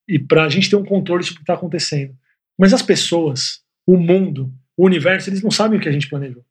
e 0.08 0.20
para 0.20 0.44
a 0.44 0.48
gente 0.48 0.70
ter 0.70 0.76
um 0.76 0.84
controle 0.84 1.24
sobre 1.24 1.34
o 1.34 1.38
que 1.38 1.42
está 1.42 1.54
acontecendo. 1.54 2.14
Mas 2.56 2.72
as 2.72 2.80
pessoas, 2.80 3.60
o 3.84 3.96
mundo, 3.96 4.52
o 4.76 4.86
universo, 4.86 5.28
eles 5.28 5.42
não 5.42 5.50
sabem 5.50 5.76
o 5.76 5.82
que 5.82 5.88
a 5.88 5.92
gente 5.92 6.08
planejou. 6.08 6.44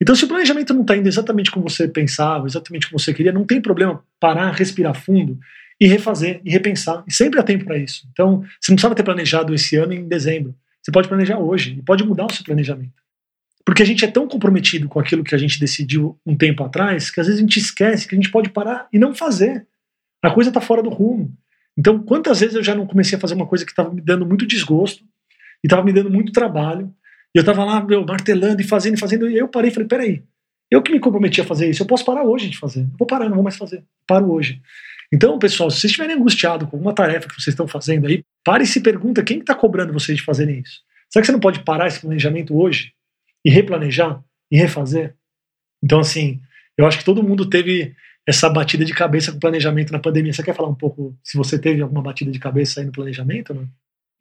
Então, 0.00 0.14
se 0.14 0.24
o 0.24 0.28
planejamento 0.28 0.72
não 0.72 0.80
está 0.80 0.96
indo 0.96 1.06
exatamente 1.06 1.50
como 1.50 1.68
você 1.68 1.86
pensava, 1.86 2.46
exatamente 2.46 2.88
como 2.88 2.98
você 2.98 3.12
queria, 3.12 3.30
não 3.30 3.44
tem 3.44 3.60
problema 3.60 4.02
parar, 4.18 4.52
respirar 4.52 4.94
fundo 4.94 5.38
e 5.78 5.86
refazer 5.86 6.40
e 6.42 6.50
repensar. 6.50 7.04
E 7.06 7.12
sempre 7.12 7.38
há 7.38 7.42
tempo 7.42 7.66
para 7.66 7.76
isso. 7.76 8.08
Então, 8.10 8.40
você 8.58 8.72
não 8.72 8.76
precisava 8.76 8.94
ter 8.94 9.02
planejado 9.02 9.54
esse 9.54 9.76
ano 9.76 9.92
em 9.92 10.08
dezembro. 10.08 10.54
Você 10.80 10.90
pode 10.90 11.08
planejar 11.08 11.38
hoje 11.38 11.76
e 11.78 11.82
pode 11.82 12.04
mudar 12.04 12.24
o 12.24 12.32
seu 12.32 12.42
planejamento. 12.42 13.02
Porque 13.66 13.82
a 13.82 13.86
gente 13.86 14.02
é 14.02 14.08
tão 14.08 14.26
comprometido 14.26 14.88
com 14.88 14.98
aquilo 14.98 15.22
que 15.22 15.34
a 15.34 15.38
gente 15.38 15.60
decidiu 15.60 16.18
um 16.24 16.34
tempo 16.34 16.64
atrás 16.64 17.10
que 17.10 17.20
às 17.20 17.26
vezes 17.26 17.38
a 17.38 17.42
gente 17.42 17.58
esquece 17.58 18.08
que 18.08 18.14
a 18.14 18.18
gente 18.18 18.30
pode 18.30 18.48
parar 18.48 18.88
e 18.90 18.98
não 18.98 19.14
fazer. 19.14 19.66
A 20.22 20.30
coisa 20.30 20.50
está 20.50 20.60
fora 20.60 20.82
do 20.82 20.90
rumo. 20.90 21.36
Então, 21.76 22.02
quantas 22.02 22.40
vezes 22.40 22.54
eu 22.54 22.62
já 22.62 22.74
não 22.74 22.86
comecei 22.86 23.16
a 23.16 23.20
fazer 23.20 23.34
uma 23.34 23.46
coisa 23.46 23.64
que 23.64 23.72
estava 23.72 23.92
me 23.92 24.00
dando 24.00 24.26
muito 24.26 24.46
desgosto 24.46 25.02
e 25.62 25.66
estava 25.66 25.82
me 25.82 25.92
dando 25.92 26.10
muito 26.10 26.32
trabalho, 26.32 26.94
e 27.34 27.38
eu 27.38 27.40
estava 27.40 27.64
lá, 27.64 27.82
meu, 27.82 28.04
martelando 28.04 28.60
e 28.60 28.64
fazendo 28.64 28.96
e 28.96 29.00
fazendo, 29.00 29.28
e 29.28 29.36
eu 29.36 29.48
parei 29.48 29.70
e 29.70 29.74
falei: 29.74 29.88
peraí, 29.88 30.22
eu 30.70 30.82
que 30.82 30.92
me 30.92 31.00
comprometi 31.00 31.40
a 31.40 31.44
fazer 31.44 31.68
isso, 31.68 31.82
eu 31.82 31.86
posso 31.86 32.04
parar 32.04 32.24
hoje 32.24 32.48
de 32.48 32.58
fazer. 32.58 32.80
Eu 32.80 32.96
vou 32.98 33.06
parar, 33.06 33.26
não 33.26 33.34
vou 33.34 33.42
mais 33.42 33.56
fazer. 33.56 33.84
Paro 34.06 34.30
hoje. 34.30 34.60
Então, 35.12 35.38
pessoal, 35.38 35.70
se 35.70 35.80
vocês 35.80 35.90
estiverem 35.90 36.16
angustiados 36.16 36.68
com 36.68 36.76
alguma 36.76 36.94
tarefa 36.94 37.28
que 37.28 37.34
vocês 37.34 37.48
estão 37.48 37.68
fazendo 37.68 38.06
aí, 38.06 38.24
pare 38.42 38.64
e 38.64 38.66
se 38.66 38.80
pergunta 38.80 39.22
quem 39.22 39.38
está 39.38 39.54
cobrando 39.54 39.92
vocês 39.92 40.16
de 40.16 40.24
fazerem 40.24 40.60
isso. 40.60 40.80
Será 41.10 41.20
que 41.20 41.26
você 41.26 41.32
não 41.32 41.40
pode 41.40 41.62
parar 41.62 41.88
esse 41.88 42.00
planejamento 42.00 42.56
hoje 42.56 42.92
e 43.44 43.50
replanejar 43.50 44.22
e 44.50 44.56
refazer? 44.56 45.14
Então, 45.84 46.00
assim, 46.00 46.40
eu 46.78 46.86
acho 46.86 46.98
que 46.98 47.04
todo 47.04 47.22
mundo 47.22 47.48
teve 47.50 47.94
essa 48.26 48.48
batida 48.48 48.84
de 48.84 48.94
cabeça 48.94 49.32
com 49.32 49.38
planejamento 49.38 49.92
na 49.92 49.98
pandemia. 49.98 50.32
Você 50.32 50.42
quer 50.42 50.54
falar 50.54 50.68
um 50.68 50.74
pouco 50.74 51.16
se 51.22 51.36
você 51.36 51.58
teve 51.58 51.82
alguma 51.82 52.02
batida 52.02 52.30
de 52.30 52.38
cabeça 52.38 52.80
aí 52.80 52.86
no 52.86 52.92
planejamento? 52.92 53.54
Né? 53.54 53.66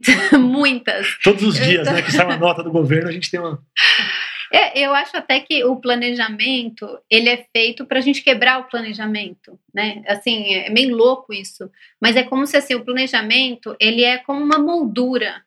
Muitas. 0.39 1.17
Todos 1.23 1.43
os 1.43 1.55
dias, 1.55 1.85
né? 1.85 2.01
Que 2.01 2.11
sai 2.11 2.25
uma 2.25 2.37
nota 2.37 2.63
do 2.63 2.71
governo, 2.71 3.09
a 3.09 3.11
gente 3.11 3.29
tem 3.29 3.39
uma. 3.39 3.61
É, 4.53 4.77
eu 4.77 4.93
acho 4.93 5.15
até 5.15 5.39
que 5.39 5.63
o 5.63 5.77
planejamento 5.77 6.85
ele 7.09 7.29
é 7.29 7.45
feito 7.55 7.85
para 7.85 7.99
a 7.99 8.01
gente 8.01 8.21
quebrar 8.21 8.59
o 8.59 8.65
planejamento, 8.65 9.57
né? 9.73 10.03
Assim, 10.05 10.53
é 10.53 10.69
meio 10.69 10.93
louco 10.93 11.33
isso, 11.33 11.71
mas 12.01 12.17
é 12.17 12.23
como 12.23 12.45
se 12.45 12.57
assim, 12.57 12.75
o 12.75 12.83
planejamento 12.83 13.73
ele 13.79 14.03
é 14.03 14.17
como 14.17 14.43
uma 14.43 14.59
moldura 14.59 15.41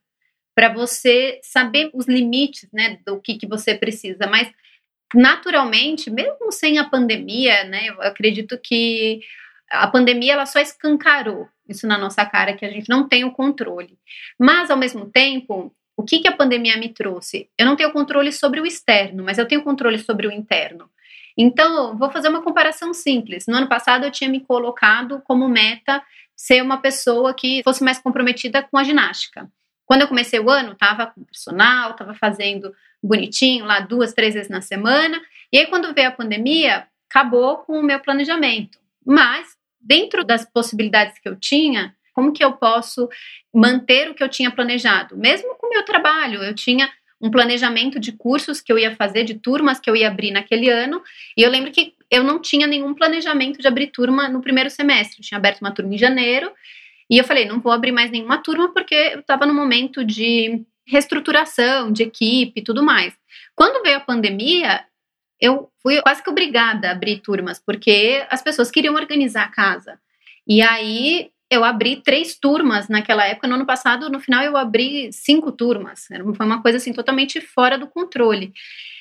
para 0.54 0.72
você 0.72 1.38
saber 1.42 1.90
os 1.92 2.06
limites, 2.06 2.66
né, 2.72 2.98
do 3.04 3.20
que, 3.20 3.34
que 3.34 3.46
você 3.46 3.74
precisa. 3.74 4.26
Mas 4.26 4.50
naturalmente, 5.14 6.10
mesmo 6.10 6.50
sem 6.52 6.78
a 6.78 6.84
pandemia, 6.84 7.64
né, 7.64 7.88
eu 7.88 8.02
acredito 8.02 8.58
que 8.62 9.20
a 9.70 9.86
pandemia 9.86 10.34
ela 10.34 10.46
só 10.46 10.60
escancarou 10.60 11.48
isso 11.68 11.86
na 11.86 11.96
nossa 11.96 12.24
cara 12.26 12.54
que 12.54 12.64
a 12.64 12.70
gente 12.70 12.88
não 12.88 13.08
tem 13.08 13.24
o 13.24 13.32
controle. 13.32 13.98
Mas 14.38 14.70
ao 14.70 14.76
mesmo 14.76 15.06
tempo 15.06 15.74
o 15.96 16.02
que, 16.02 16.20
que 16.20 16.28
a 16.28 16.36
pandemia 16.36 16.76
me 16.76 16.88
trouxe? 16.88 17.48
Eu 17.56 17.66
não 17.66 17.76
tenho 17.76 17.92
controle 17.92 18.32
sobre 18.32 18.60
o 18.60 18.66
externo, 18.66 19.22
mas 19.22 19.38
eu 19.38 19.46
tenho 19.46 19.62
controle 19.62 19.98
sobre 19.98 20.26
o 20.26 20.32
interno. 20.32 20.90
Então, 21.36 21.96
vou 21.96 22.10
fazer 22.10 22.28
uma 22.28 22.42
comparação 22.42 22.92
simples. 22.92 23.46
No 23.46 23.56
ano 23.56 23.68
passado, 23.68 24.04
eu 24.04 24.10
tinha 24.10 24.30
me 24.30 24.40
colocado 24.40 25.22
como 25.24 25.48
meta 25.48 26.02
ser 26.36 26.62
uma 26.62 26.78
pessoa 26.78 27.32
que 27.34 27.62
fosse 27.62 27.82
mais 27.82 27.98
comprometida 27.98 28.62
com 28.62 28.76
a 28.76 28.84
ginástica. 28.84 29.48
Quando 29.86 30.02
eu 30.02 30.08
comecei 30.08 30.40
o 30.40 30.50
ano, 30.50 30.72
estava 30.72 31.06
com 31.06 31.24
personal, 31.24 31.90
estava 31.90 32.14
fazendo 32.14 32.74
bonitinho 33.02 33.64
lá 33.64 33.80
duas, 33.80 34.14
três 34.14 34.34
vezes 34.34 34.48
na 34.48 34.60
semana. 34.60 35.20
E 35.52 35.58
aí, 35.58 35.66
quando 35.66 35.92
veio 35.92 36.08
a 36.08 36.12
pandemia, 36.12 36.86
acabou 37.08 37.58
com 37.58 37.78
o 37.78 37.82
meu 37.82 38.00
planejamento. 38.00 38.78
Mas, 39.04 39.56
dentro 39.80 40.24
das 40.24 40.44
possibilidades 40.44 41.18
que 41.18 41.28
eu 41.28 41.36
tinha, 41.36 41.94
como 42.14 42.32
que 42.32 42.42
eu 42.44 42.52
posso 42.52 43.08
manter 43.52 44.10
o 44.10 44.14
que 44.14 44.22
eu 44.22 44.28
tinha 44.28 44.50
planejado? 44.50 45.16
Mesmo 45.16 45.54
com 45.56 45.66
o 45.66 45.70
meu 45.70 45.84
trabalho, 45.84 46.42
eu 46.42 46.54
tinha 46.54 46.90
um 47.20 47.30
planejamento 47.30 47.98
de 47.98 48.12
cursos 48.12 48.60
que 48.60 48.72
eu 48.72 48.78
ia 48.78 48.94
fazer, 48.94 49.24
de 49.24 49.34
turmas 49.34 49.80
que 49.80 49.88
eu 49.88 49.96
ia 49.96 50.08
abrir 50.08 50.30
naquele 50.30 50.68
ano, 50.68 51.02
e 51.36 51.42
eu 51.42 51.50
lembro 51.50 51.72
que 51.72 51.94
eu 52.10 52.22
não 52.22 52.40
tinha 52.40 52.66
nenhum 52.66 52.94
planejamento 52.94 53.60
de 53.60 53.66
abrir 53.66 53.88
turma 53.88 54.28
no 54.28 54.40
primeiro 54.40 54.70
semestre. 54.70 55.18
Eu 55.18 55.24
tinha 55.24 55.38
aberto 55.38 55.60
uma 55.60 55.72
turma 55.72 55.94
em 55.94 55.98
janeiro, 55.98 56.52
e 57.10 57.18
eu 57.18 57.24
falei, 57.24 57.44
não 57.44 57.60
vou 57.60 57.72
abrir 57.72 57.92
mais 57.92 58.10
nenhuma 58.10 58.38
turma 58.38 58.72
porque 58.72 58.94
eu 58.94 59.20
estava 59.20 59.46
no 59.46 59.54
momento 59.54 60.04
de 60.04 60.64
reestruturação, 60.86 61.92
de 61.92 62.02
equipe 62.02 62.60
e 62.60 62.64
tudo 62.64 62.82
mais. 62.82 63.14
Quando 63.54 63.82
veio 63.82 63.96
a 63.96 64.00
pandemia, 64.00 64.84
eu 65.40 65.70
fui 65.82 66.00
quase 66.02 66.22
que 66.22 66.30
obrigada 66.30 66.88
a 66.88 66.92
abrir 66.92 67.20
turmas, 67.20 67.60
porque 67.64 68.24
as 68.30 68.42
pessoas 68.42 68.70
queriam 68.70 68.94
organizar 68.94 69.44
a 69.44 69.50
casa. 69.50 69.98
E 70.46 70.60
aí 70.62 71.30
eu 71.50 71.64
abri 71.64 71.96
três 71.96 72.38
turmas 72.38 72.88
naquela 72.88 73.26
época. 73.26 73.46
No 73.46 73.54
ano 73.54 73.66
passado, 73.66 74.10
no 74.10 74.20
final, 74.20 74.42
eu 74.42 74.56
abri 74.56 75.12
cinco 75.12 75.52
turmas. 75.52 76.06
Foi 76.36 76.46
uma 76.46 76.62
coisa 76.62 76.78
assim 76.78 76.92
totalmente 76.92 77.40
fora 77.40 77.78
do 77.78 77.86
controle. 77.86 78.52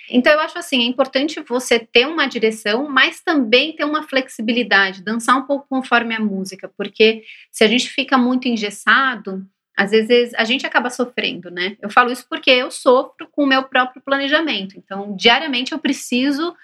Então, 0.10 0.34
eu 0.34 0.40
acho 0.40 0.58
assim, 0.58 0.82
é 0.82 0.86
importante 0.86 1.40
você 1.48 1.80
ter 1.80 2.06
uma 2.06 2.28
direção, 2.28 2.90
mas 2.90 3.22
também 3.22 3.76
ter 3.76 3.86
uma 3.86 4.04
flexibilidade, 4.04 5.04
dançar 5.04 5.38
um 5.38 5.46
pouco 5.46 5.68
conforme 5.68 6.16
a 6.16 6.20
música, 6.20 6.72
porque 6.78 7.24
se 7.52 7.64
a 7.64 7.68
gente 7.68 7.90
fica 7.90 8.18
muito 8.18 8.48
engessado, 8.48 9.46
às 9.78 9.92
vezes 9.92 10.34
a 10.36 10.44
gente 10.44 10.66
acaba 10.66 10.90
sofrendo, 10.90 11.50
né? 11.50 11.78
Eu 11.82 11.90
falo 11.90 12.12
isso 12.12 12.26
porque 12.30 12.52
eu 12.52 12.70
sofro 12.70 13.28
com 13.32 13.44
o 13.44 13.48
meu 13.48 13.64
próprio 13.64 14.02
planejamento. 14.02 14.78
Então, 14.78 15.16
diariamente 15.16 15.72
eu 15.72 15.80
preciso 15.80 16.56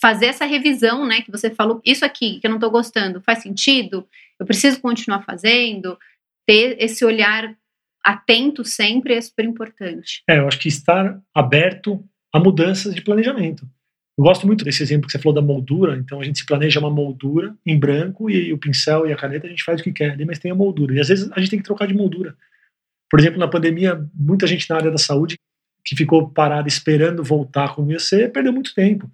fazer 0.00 0.26
essa 0.26 0.44
revisão, 0.44 1.06
né? 1.06 1.22
Que 1.22 1.30
você 1.30 1.50
falou, 1.50 1.80
isso 1.84 2.04
aqui 2.04 2.38
que 2.40 2.46
eu 2.46 2.50
não 2.50 2.58
estou 2.58 2.70
gostando, 2.70 3.20
faz 3.20 3.42
sentido? 3.42 4.06
Eu 4.38 4.46
preciso 4.46 4.80
continuar 4.80 5.22
fazendo? 5.22 5.98
Ter 6.46 6.76
esse 6.80 7.04
olhar 7.04 7.54
atento 8.02 8.64
sempre 8.64 9.14
é 9.14 9.20
super 9.20 9.44
importante. 9.44 10.22
É, 10.28 10.38
eu 10.38 10.48
acho 10.48 10.58
que 10.58 10.68
estar 10.68 11.20
aberto 11.34 12.04
a 12.32 12.40
mudanças 12.40 12.94
de 12.94 13.02
planejamento. 13.02 13.66
Eu 14.16 14.24
gosto 14.24 14.46
muito 14.46 14.64
desse 14.64 14.82
exemplo 14.82 15.06
que 15.06 15.12
você 15.12 15.18
falou 15.18 15.34
da 15.34 15.42
moldura. 15.42 15.96
Então 15.96 16.20
a 16.20 16.24
gente 16.24 16.38
se 16.38 16.46
planeja 16.46 16.80
uma 16.80 16.90
moldura 16.90 17.54
em 17.64 17.78
branco 17.78 18.30
e 18.30 18.52
o 18.52 18.58
pincel 18.58 19.06
e 19.06 19.12
a 19.12 19.16
caneta 19.16 19.46
a 19.46 19.50
gente 19.50 19.64
faz 19.64 19.80
o 19.80 19.84
que 19.84 19.92
quer, 19.92 20.16
mas 20.24 20.38
tem 20.38 20.50
a 20.50 20.54
moldura. 20.54 20.94
E 20.94 21.00
às 21.00 21.08
vezes 21.08 21.30
a 21.32 21.40
gente 21.40 21.50
tem 21.50 21.58
que 21.58 21.64
trocar 21.64 21.86
de 21.86 21.94
moldura. 21.94 22.36
Por 23.10 23.20
exemplo, 23.20 23.38
na 23.38 23.48
pandemia, 23.48 24.02
muita 24.14 24.46
gente 24.46 24.68
na 24.70 24.76
área 24.76 24.90
da 24.90 24.98
saúde 24.98 25.38
que 25.84 25.96
ficou 25.96 26.30
parada 26.30 26.68
esperando 26.68 27.24
voltar 27.24 27.74
como 27.74 27.90
ia 27.90 27.98
ser, 27.98 28.30
perdeu 28.32 28.52
muito 28.52 28.74
tempo. 28.74 29.10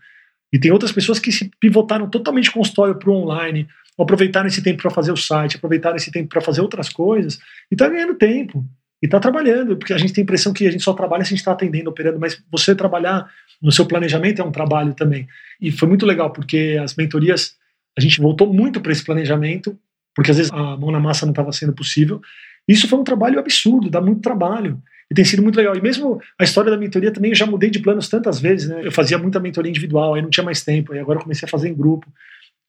E 0.53 0.59
tem 0.59 0.71
outras 0.71 0.93
pessoas 0.93 1.19
que 1.19 1.33
se 1.33 1.51
pivotaram 1.61 2.09
totalmente 2.09 2.51
consultório 2.51 2.95
para 2.97 3.11
o 3.11 3.15
online, 3.15 3.67
aproveitaram 3.99 4.47
esse 4.47 4.63
tempo 4.63 4.83
para 4.83 4.91
fazer 4.91 5.13
o 5.13 5.17
site, 5.17 5.57
aproveitaram 5.57 5.97
esse 5.97 6.11
tempo 6.11 6.29
para 6.29 6.41
fazer 6.41 6.61
outras 6.61 6.89
coisas, 6.89 7.39
e 7.71 7.75
está 7.75 7.89
ganhando 7.89 8.15
tempo, 8.15 8.65
e 9.03 9.07
está 9.07 9.21
trabalhando, 9.21 9.77
porque 9.77 9.93
a 9.93 9.99
gente 9.99 10.13
tem 10.13 10.23
a 10.23 10.25
impressão 10.25 10.53
que 10.53 10.67
a 10.67 10.71
gente 10.71 10.83
só 10.83 10.93
trabalha 10.93 11.25
se 11.25 11.29
a 11.29 11.31
gente 11.31 11.39
está 11.39 11.53
atendendo, 11.53 11.89
operando, 11.91 12.19
mas 12.19 12.43
você 12.51 12.75
trabalhar 12.75 13.31
no 13.63 13.71
seu 13.71 13.87
planejamento 13.87 14.43
é 14.43 14.45
um 14.45 14.51
trabalho 14.51 14.95
também. 14.95 15.27
E 15.61 15.71
foi 15.71 15.89
muito 15.89 16.05
legal, 16.05 16.31
porque 16.31 16.79
as 16.83 16.95
mentorias, 16.95 17.57
a 17.97 18.01
gente 18.01 18.21
voltou 18.21 18.53
muito 18.53 18.81
para 18.81 18.93
esse 18.93 19.05
planejamento, 19.05 19.79
porque 20.15 20.31
às 20.31 20.37
vezes 20.37 20.53
a 20.53 20.77
mão 20.77 20.91
na 20.91 20.99
massa 20.99 21.25
não 21.25 21.33
estava 21.33 21.53
sendo 21.53 21.73
possível. 21.73 22.21
Isso 22.67 22.89
foi 22.89 22.99
um 22.99 23.05
trabalho 23.05 23.39
absurdo, 23.39 23.89
dá 23.89 24.01
muito 24.01 24.21
trabalho. 24.21 24.83
E 25.11 25.15
tem 25.15 25.25
sido 25.25 25.43
muito 25.43 25.57
legal. 25.57 25.75
E 25.77 25.81
mesmo 25.81 26.21
a 26.39 26.45
história 26.45 26.71
da 26.71 26.77
mentoria 26.77 27.13
também, 27.13 27.31
eu 27.31 27.37
já 27.37 27.47
mudei 27.47 27.71
de 27.71 27.79
planos 27.79 28.09
tantas 28.09 28.41
vezes, 28.41 28.69
né? 28.69 28.81
Eu 28.83 28.93
fazia 28.93 29.17
muita 29.17 29.41
mentoria 29.41 29.71
individual, 29.71 30.15
aí 30.15 30.23
não 30.23 30.29
tinha 30.29 30.45
mais 30.45 30.63
tempo, 30.63 30.95
e 30.95 30.99
agora 30.99 31.19
eu 31.19 31.23
comecei 31.23 31.47
a 31.47 31.51
fazer 31.51 31.69
em 31.69 31.75
grupo. 31.75 32.07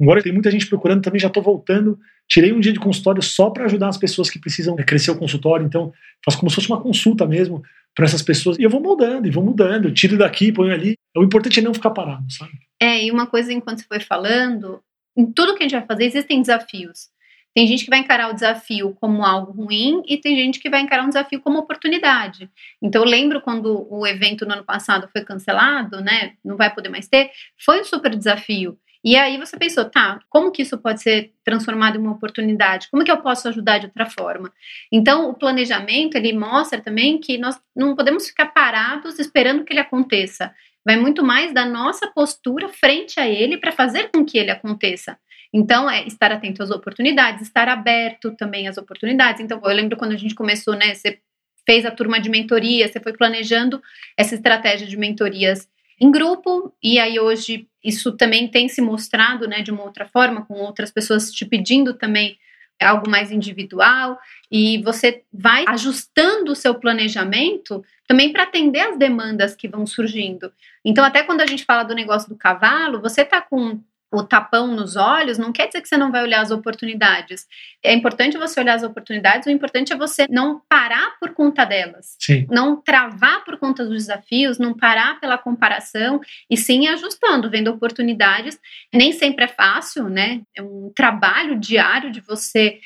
Agora 0.02 0.24
tem 0.24 0.32
muita 0.32 0.50
gente 0.50 0.68
procurando 0.68 1.02
também, 1.02 1.20
já 1.20 1.28
estou 1.28 1.44
voltando. 1.44 2.00
Tirei 2.28 2.54
um 2.54 2.60
dia 2.60 2.72
de 2.72 2.80
consultório 2.80 3.22
só 3.22 3.50
para 3.50 3.66
ajudar 3.66 3.90
as 3.90 3.98
pessoas 3.98 4.30
que 4.30 4.40
precisam 4.40 4.76
crescer 4.76 5.12
o 5.12 5.18
consultório. 5.18 5.66
Então, 5.66 5.92
faço 6.24 6.38
como 6.40 6.50
se 6.50 6.56
fosse 6.56 6.70
uma 6.70 6.82
consulta 6.82 7.26
mesmo 7.26 7.62
para 7.94 8.06
essas 8.06 8.22
pessoas. 8.22 8.58
E 8.58 8.64
eu 8.64 8.70
vou 8.70 8.82
mudando, 8.82 9.28
e 9.28 9.32
vou 9.32 9.44
mudando. 9.44 9.92
Tiro 9.92 10.18
daqui, 10.18 10.52
ponho 10.52 10.74
ali. 10.74 10.96
O 11.18 11.24
importante 11.24 11.60
é 11.60 11.64
não 11.64 11.74
ficar 11.74 11.90
parado, 11.90 12.32
sabe? 12.32 12.52
É, 12.80 13.04
e 13.04 13.12
uma 13.12 13.28
coisa, 13.28 13.52
enquanto 13.52 13.80
você 13.80 13.88
foi 13.88 14.00
falando, 14.00 14.82
em 15.18 15.30
tudo 15.32 15.56
que 15.56 15.64
a 15.64 15.68
gente 15.68 15.78
vai 15.78 15.86
fazer, 15.86 16.06
existem 16.06 16.40
desafios. 16.40 17.10
Tem 17.54 17.68
gente 17.68 17.84
que 17.84 17.90
vai 17.90 18.00
encarar 18.00 18.30
o 18.30 18.34
desafio 18.34 18.96
como 19.02 19.26
algo 19.26 19.52
ruim 19.52 20.04
e 20.08 20.18
tem 20.18 20.36
gente 20.36 20.60
que 20.60 20.70
vai 20.70 20.82
encarar 20.82 21.04
um 21.04 21.10
desafio 21.10 21.42
como 21.42 21.60
oportunidade. 21.60 22.50
Então, 22.82 23.04
eu 23.04 23.10
lembro 23.10 23.42
quando 23.42 23.88
o 23.92 24.06
evento 24.06 24.46
no 24.46 24.54
ano 24.54 24.64
passado 24.64 25.10
foi 25.12 25.26
cancelado, 25.26 26.00
né? 26.00 26.34
Não 26.46 26.56
vai 26.56 26.74
poder 26.74 26.90
mais 26.90 27.08
ter. 27.08 27.32
Foi 27.58 27.82
um 27.82 27.84
super 27.84 28.16
desafio. 28.16 28.78
E 29.04 29.16
aí 29.16 29.38
você 29.38 29.58
pensou, 29.58 29.86
tá, 29.86 30.20
como 30.30 30.52
que 30.52 30.62
isso 30.62 30.78
pode 30.78 31.02
ser 31.02 31.32
transformado 31.44 31.98
em 31.98 32.02
uma 32.02 32.12
oportunidade? 32.12 32.90
Como 32.92 33.04
que 33.04 33.12
eu 33.12 33.22
posso 33.22 33.48
ajudar 33.48 33.78
de 33.78 33.86
outra 33.86 34.06
forma? 34.06 34.52
Então, 34.92 35.30
o 35.30 35.34
planejamento, 35.34 36.16
ele 36.16 36.34
mostra 36.34 36.82
também 36.82 37.18
que 37.18 37.38
nós 37.38 37.58
não 37.74 37.96
podemos 37.96 38.28
ficar 38.28 38.48
parados 38.48 39.18
esperando 39.18 39.64
que 39.64 39.72
ele 39.72 39.80
aconteça. 39.80 40.54
Vai 40.86 40.98
muito 40.98 41.24
mais 41.24 41.54
da 41.54 41.66
nossa 41.66 42.08
postura 42.08 42.68
frente 42.68 43.20
a 43.20 43.28
ele 43.28 43.58
para 43.58 43.72
fazer 43.72 44.10
com 44.14 44.26
que 44.26 44.38
ele 44.38 44.52
aconteça. 44.52 45.18
Então, 45.54 45.90
é 45.90 46.06
estar 46.06 46.32
atento 46.32 46.62
às 46.62 46.70
oportunidades, 46.70 47.42
estar 47.42 47.70
aberto 47.70 48.36
também 48.36 48.68
às 48.68 48.78
oportunidades. 48.78 49.42
Então, 49.42 49.62
eu 49.64 49.76
lembro 49.76 49.98
quando 49.98 50.12
a 50.12 50.18
gente 50.18 50.36
começou, 50.36 50.76
né, 50.76 50.94
você 50.94 51.20
fez 51.66 51.86
a 51.86 51.92
turma 51.92 52.20
de 52.20 52.30
mentoria, 52.30 52.88
você 52.88 53.00
foi 53.00 53.14
planejando 53.14 53.82
essa 54.18 54.36
estratégia 54.36 54.86
de 54.86 54.98
mentorias 54.98 55.70
em 56.00 56.12
grupo, 56.12 56.74
e 56.82 57.00
aí 57.00 57.20
hoje 57.20 57.68
isso 57.84 58.12
também 58.14 58.48
tem 58.48 58.68
se 58.68 58.82
mostrado, 58.82 59.48
né, 59.48 59.62
de 59.62 59.72
uma 59.72 59.84
outra 59.84 60.06
forma, 60.08 60.46
com 60.46 60.56
outras 60.56 60.92
pessoas 60.92 61.32
te 61.32 61.46
pedindo 61.46 61.94
também 61.94 62.38
algo 62.82 63.10
mais 63.10 63.32
individual, 63.32 64.18
e 64.50 64.82
você 64.84 65.24
vai 65.34 65.66
ajustando 65.68 66.54
o 66.54 66.56
seu 66.56 66.76
planejamento 66.76 67.84
também 68.08 68.32
para 68.32 68.44
atender 68.44 68.80
as 68.80 68.98
demandas 68.98 69.56
que 69.56 69.68
vão 69.68 69.86
surgindo. 69.86 70.52
Então, 70.84 71.04
até 71.04 71.22
quando 71.24 71.42
a 71.42 71.46
gente 71.46 71.66
fala 71.66 71.84
do 71.84 71.94
negócio 71.94 72.30
do 72.30 72.38
cavalo, 72.38 73.02
você 73.02 73.22
está 73.22 73.42
com 73.42 73.82
o 74.12 74.24
tapão 74.24 74.68
nos 74.68 74.96
olhos, 74.96 75.38
não 75.38 75.52
quer 75.52 75.68
dizer 75.68 75.82
que 75.82 75.88
você 75.88 75.98
não 75.98 76.12
vai 76.12 76.24
olhar 76.24 76.42
as 76.42 76.50
oportunidades. 76.50 77.46
É 77.84 77.94
importante 77.94 78.38
você 78.38 78.60
olhar 78.60 78.74
as 78.74 78.84
oportunidades, 78.84 79.46
o 79.46 79.52
importante 79.52 79.94
é 79.94 79.96
você 79.96 80.26
não 80.30 80.62
parar 80.68 81.18
por 81.20 81.34
conta 81.34 81.64
delas. 81.64 82.16
Sim. 82.20 82.48
Não 82.50 82.82
travar 82.82 83.44
por 83.44 83.58
conta 83.58 83.86
dos 83.86 84.08
desafios, 84.08 84.58
não 84.58 84.74
parar 84.74 85.20
pela 85.20 85.38
comparação, 85.38 86.20
e 86.50 86.58
sim 86.58 86.88
ajustando, 86.88 87.50
vendo 87.50 87.70
oportunidades. 87.70 88.60
Nem 88.94 89.12
sempre 89.12 89.46
é 89.46 89.48
fácil, 89.48 90.10
né? 90.10 90.42
É 90.56 90.62
um 90.62 90.92
trabalho 90.96 91.60
diário 91.60 92.12
de 92.12 92.20
você, 92.20 92.80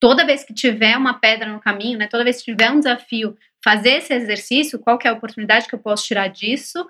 toda 0.00 0.24
vez 0.24 0.42
que 0.42 0.54
tiver 0.54 0.96
uma 0.96 1.14
pedra 1.14 1.52
no 1.52 1.60
caminho, 1.60 1.98
né? 1.98 2.06
Toda 2.06 2.24
vez 2.24 2.38
que 2.38 2.50
tiver 2.50 2.70
um 2.70 2.78
desafio, 2.78 3.36
fazer 3.62 3.98
esse 3.98 4.14
exercício, 4.14 4.78
qual 4.78 4.96
que 4.96 5.06
é 5.06 5.10
a 5.10 5.14
oportunidade 5.14 5.68
que 5.68 5.74
eu 5.74 5.78
posso 5.78 6.06
tirar 6.06 6.28
disso 6.28 6.86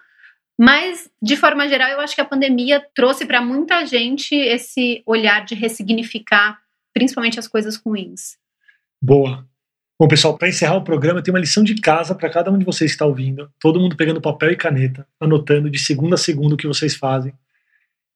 mas, 0.59 1.11
de 1.21 1.37
forma 1.37 1.69
geral, 1.69 1.91
eu 1.91 2.01
acho 2.01 2.15
que 2.15 2.21
a 2.21 2.27
pandemia 2.27 2.85
trouxe 2.95 3.27
para 3.27 3.41
muita 3.41 3.85
gente 3.87 4.35
esse 4.35 5.03
olhar 5.07 5.45
de 5.45 5.55
ressignificar, 5.55 6.59
principalmente 6.93 7.38
as 7.38 7.49
coisas 7.49 7.77
ruins. 7.77 8.37
Boa. 9.01 9.47
Bom, 9.99 10.09
pessoal, 10.09 10.37
para 10.37 10.49
encerrar 10.49 10.77
o 10.77 10.85
programa, 10.85 11.23
tem 11.23 11.33
uma 11.33 11.41
lição 11.41 11.62
de 11.62 11.77
casa 11.77 12.15
para 12.15 12.29
cada 12.29 12.51
um 12.51 12.59
de 12.59 12.65
vocês 12.65 12.91
que 12.91 12.95
está 12.95 13.07
ouvindo. 13.07 13.51
Todo 13.61 13.79
mundo 13.79 13.97
pegando 13.97 14.21
papel 14.21 14.51
e 14.51 14.57
caneta, 14.57 15.07
anotando 15.21 15.71
de 15.71 15.79
segunda 15.79 16.17
a 16.17 16.19
segunda 16.19 16.55
o 16.55 16.59
que 16.59 16.67
vocês 16.67 16.97
fazem. 16.97 17.33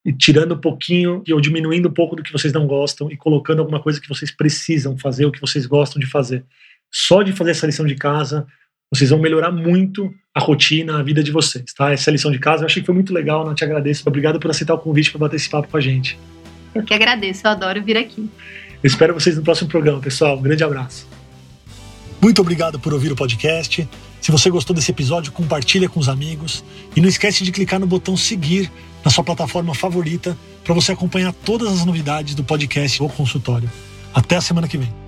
E 0.05 0.13
tirando 0.13 0.55
um 0.55 0.61
pouquinho 0.61 1.23
ou 1.31 1.41
diminuindo 1.41 1.89
um 1.89 1.93
pouco 1.93 2.17
do 2.17 2.23
que 2.23 2.33
vocês 2.33 2.53
não 2.53 2.67
gostam 2.67 3.11
e 3.11 3.17
colocando 3.17 3.61
alguma 3.61 3.81
coisa 3.81 4.01
que 4.01 4.09
vocês 4.09 4.31
precisam 4.31 4.97
fazer, 4.99 5.27
o 5.27 5.33
que 5.33 5.41
vocês 5.41 5.67
gostam 5.67 6.01
de 6.01 6.07
fazer. 6.07 6.45
só 6.93 7.23
de 7.23 7.33
fazer 7.33 7.53
essa 7.53 7.67
lição 7.67 7.87
de 7.87 7.95
casa, 7.95 8.47
vocês 8.93 9.11
vão 9.11 9.19
melhorar 9.19 9.51
muito 9.51 10.13
a 10.35 10.41
rotina, 10.41 10.99
a 10.99 11.03
vida 11.03 11.23
de 11.23 11.33
vocês, 11.33 11.73
tá? 11.73 11.93
Essa 11.93 12.11
lição 12.11 12.31
de 12.31 12.39
casa 12.39 12.63
eu 12.63 12.67
achei 12.67 12.83
que 12.83 12.87
foi 12.87 12.95
muito 12.95 13.13
legal, 13.13 13.45
não 13.45 13.55
te 13.55 13.65
agradeço. 13.65 14.03
Obrigado 14.07 14.39
por 14.39 14.51
aceitar 14.51 14.75
o 14.75 14.79
convite 14.79 15.11
para 15.11 15.21
bater 15.21 15.37
esse 15.37 15.49
papo 15.49 15.69
com 15.69 15.77
a 15.77 15.81
gente. 15.81 16.19
Eu 16.75 16.83
que 16.83 16.93
agradeço, 16.93 17.47
eu 17.47 17.51
adoro 17.51 17.83
vir 17.83 17.97
aqui. 17.97 18.29
Eu 18.83 18.87
espero 18.87 19.15
vocês 19.15 19.37
no 19.37 19.43
próximo 19.43 19.69
programa, 19.69 19.99
pessoal. 19.99 20.39
Um 20.39 20.43
grande 20.43 20.63
abraço. 20.63 21.09
Muito 22.21 22.41
obrigado 22.41 22.79
por 22.79 22.93
ouvir 22.93 23.11
o 23.11 23.17
podcast. 23.17 23.89
Se 24.21 24.31
você 24.31 24.51
gostou 24.51 24.75
desse 24.75 24.91
episódio, 24.91 25.33
compartilha 25.33 25.89
com 25.89 26.01
os 26.01 26.09
amigos 26.09 26.65
e 26.95 27.01
não 27.01 27.09
esquece 27.09 27.45
de 27.45 27.53
clicar 27.53 27.81
no 27.81 27.87
botão 27.87 28.17
seguir 28.17 28.71
na 29.05 29.11
sua 29.11 29.23
plataforma 29.23 29.75
favorita 29.75 30.37
para 30.65 30.75
você 30.75 30.93
acompanhar 30.93 31.33
todas 31.33 31.73
as 31.73 31.85
novidades 31.85 32.35
do 32.35 32.43
podcast 32.43 33.03
ou 33.03 33.09
consultório. 33.09 33.71
Até 34.13 34.37
a 34.37 34.41
semana 34.41 34.67
que 34.67 34.77
vem. 34.77 35.06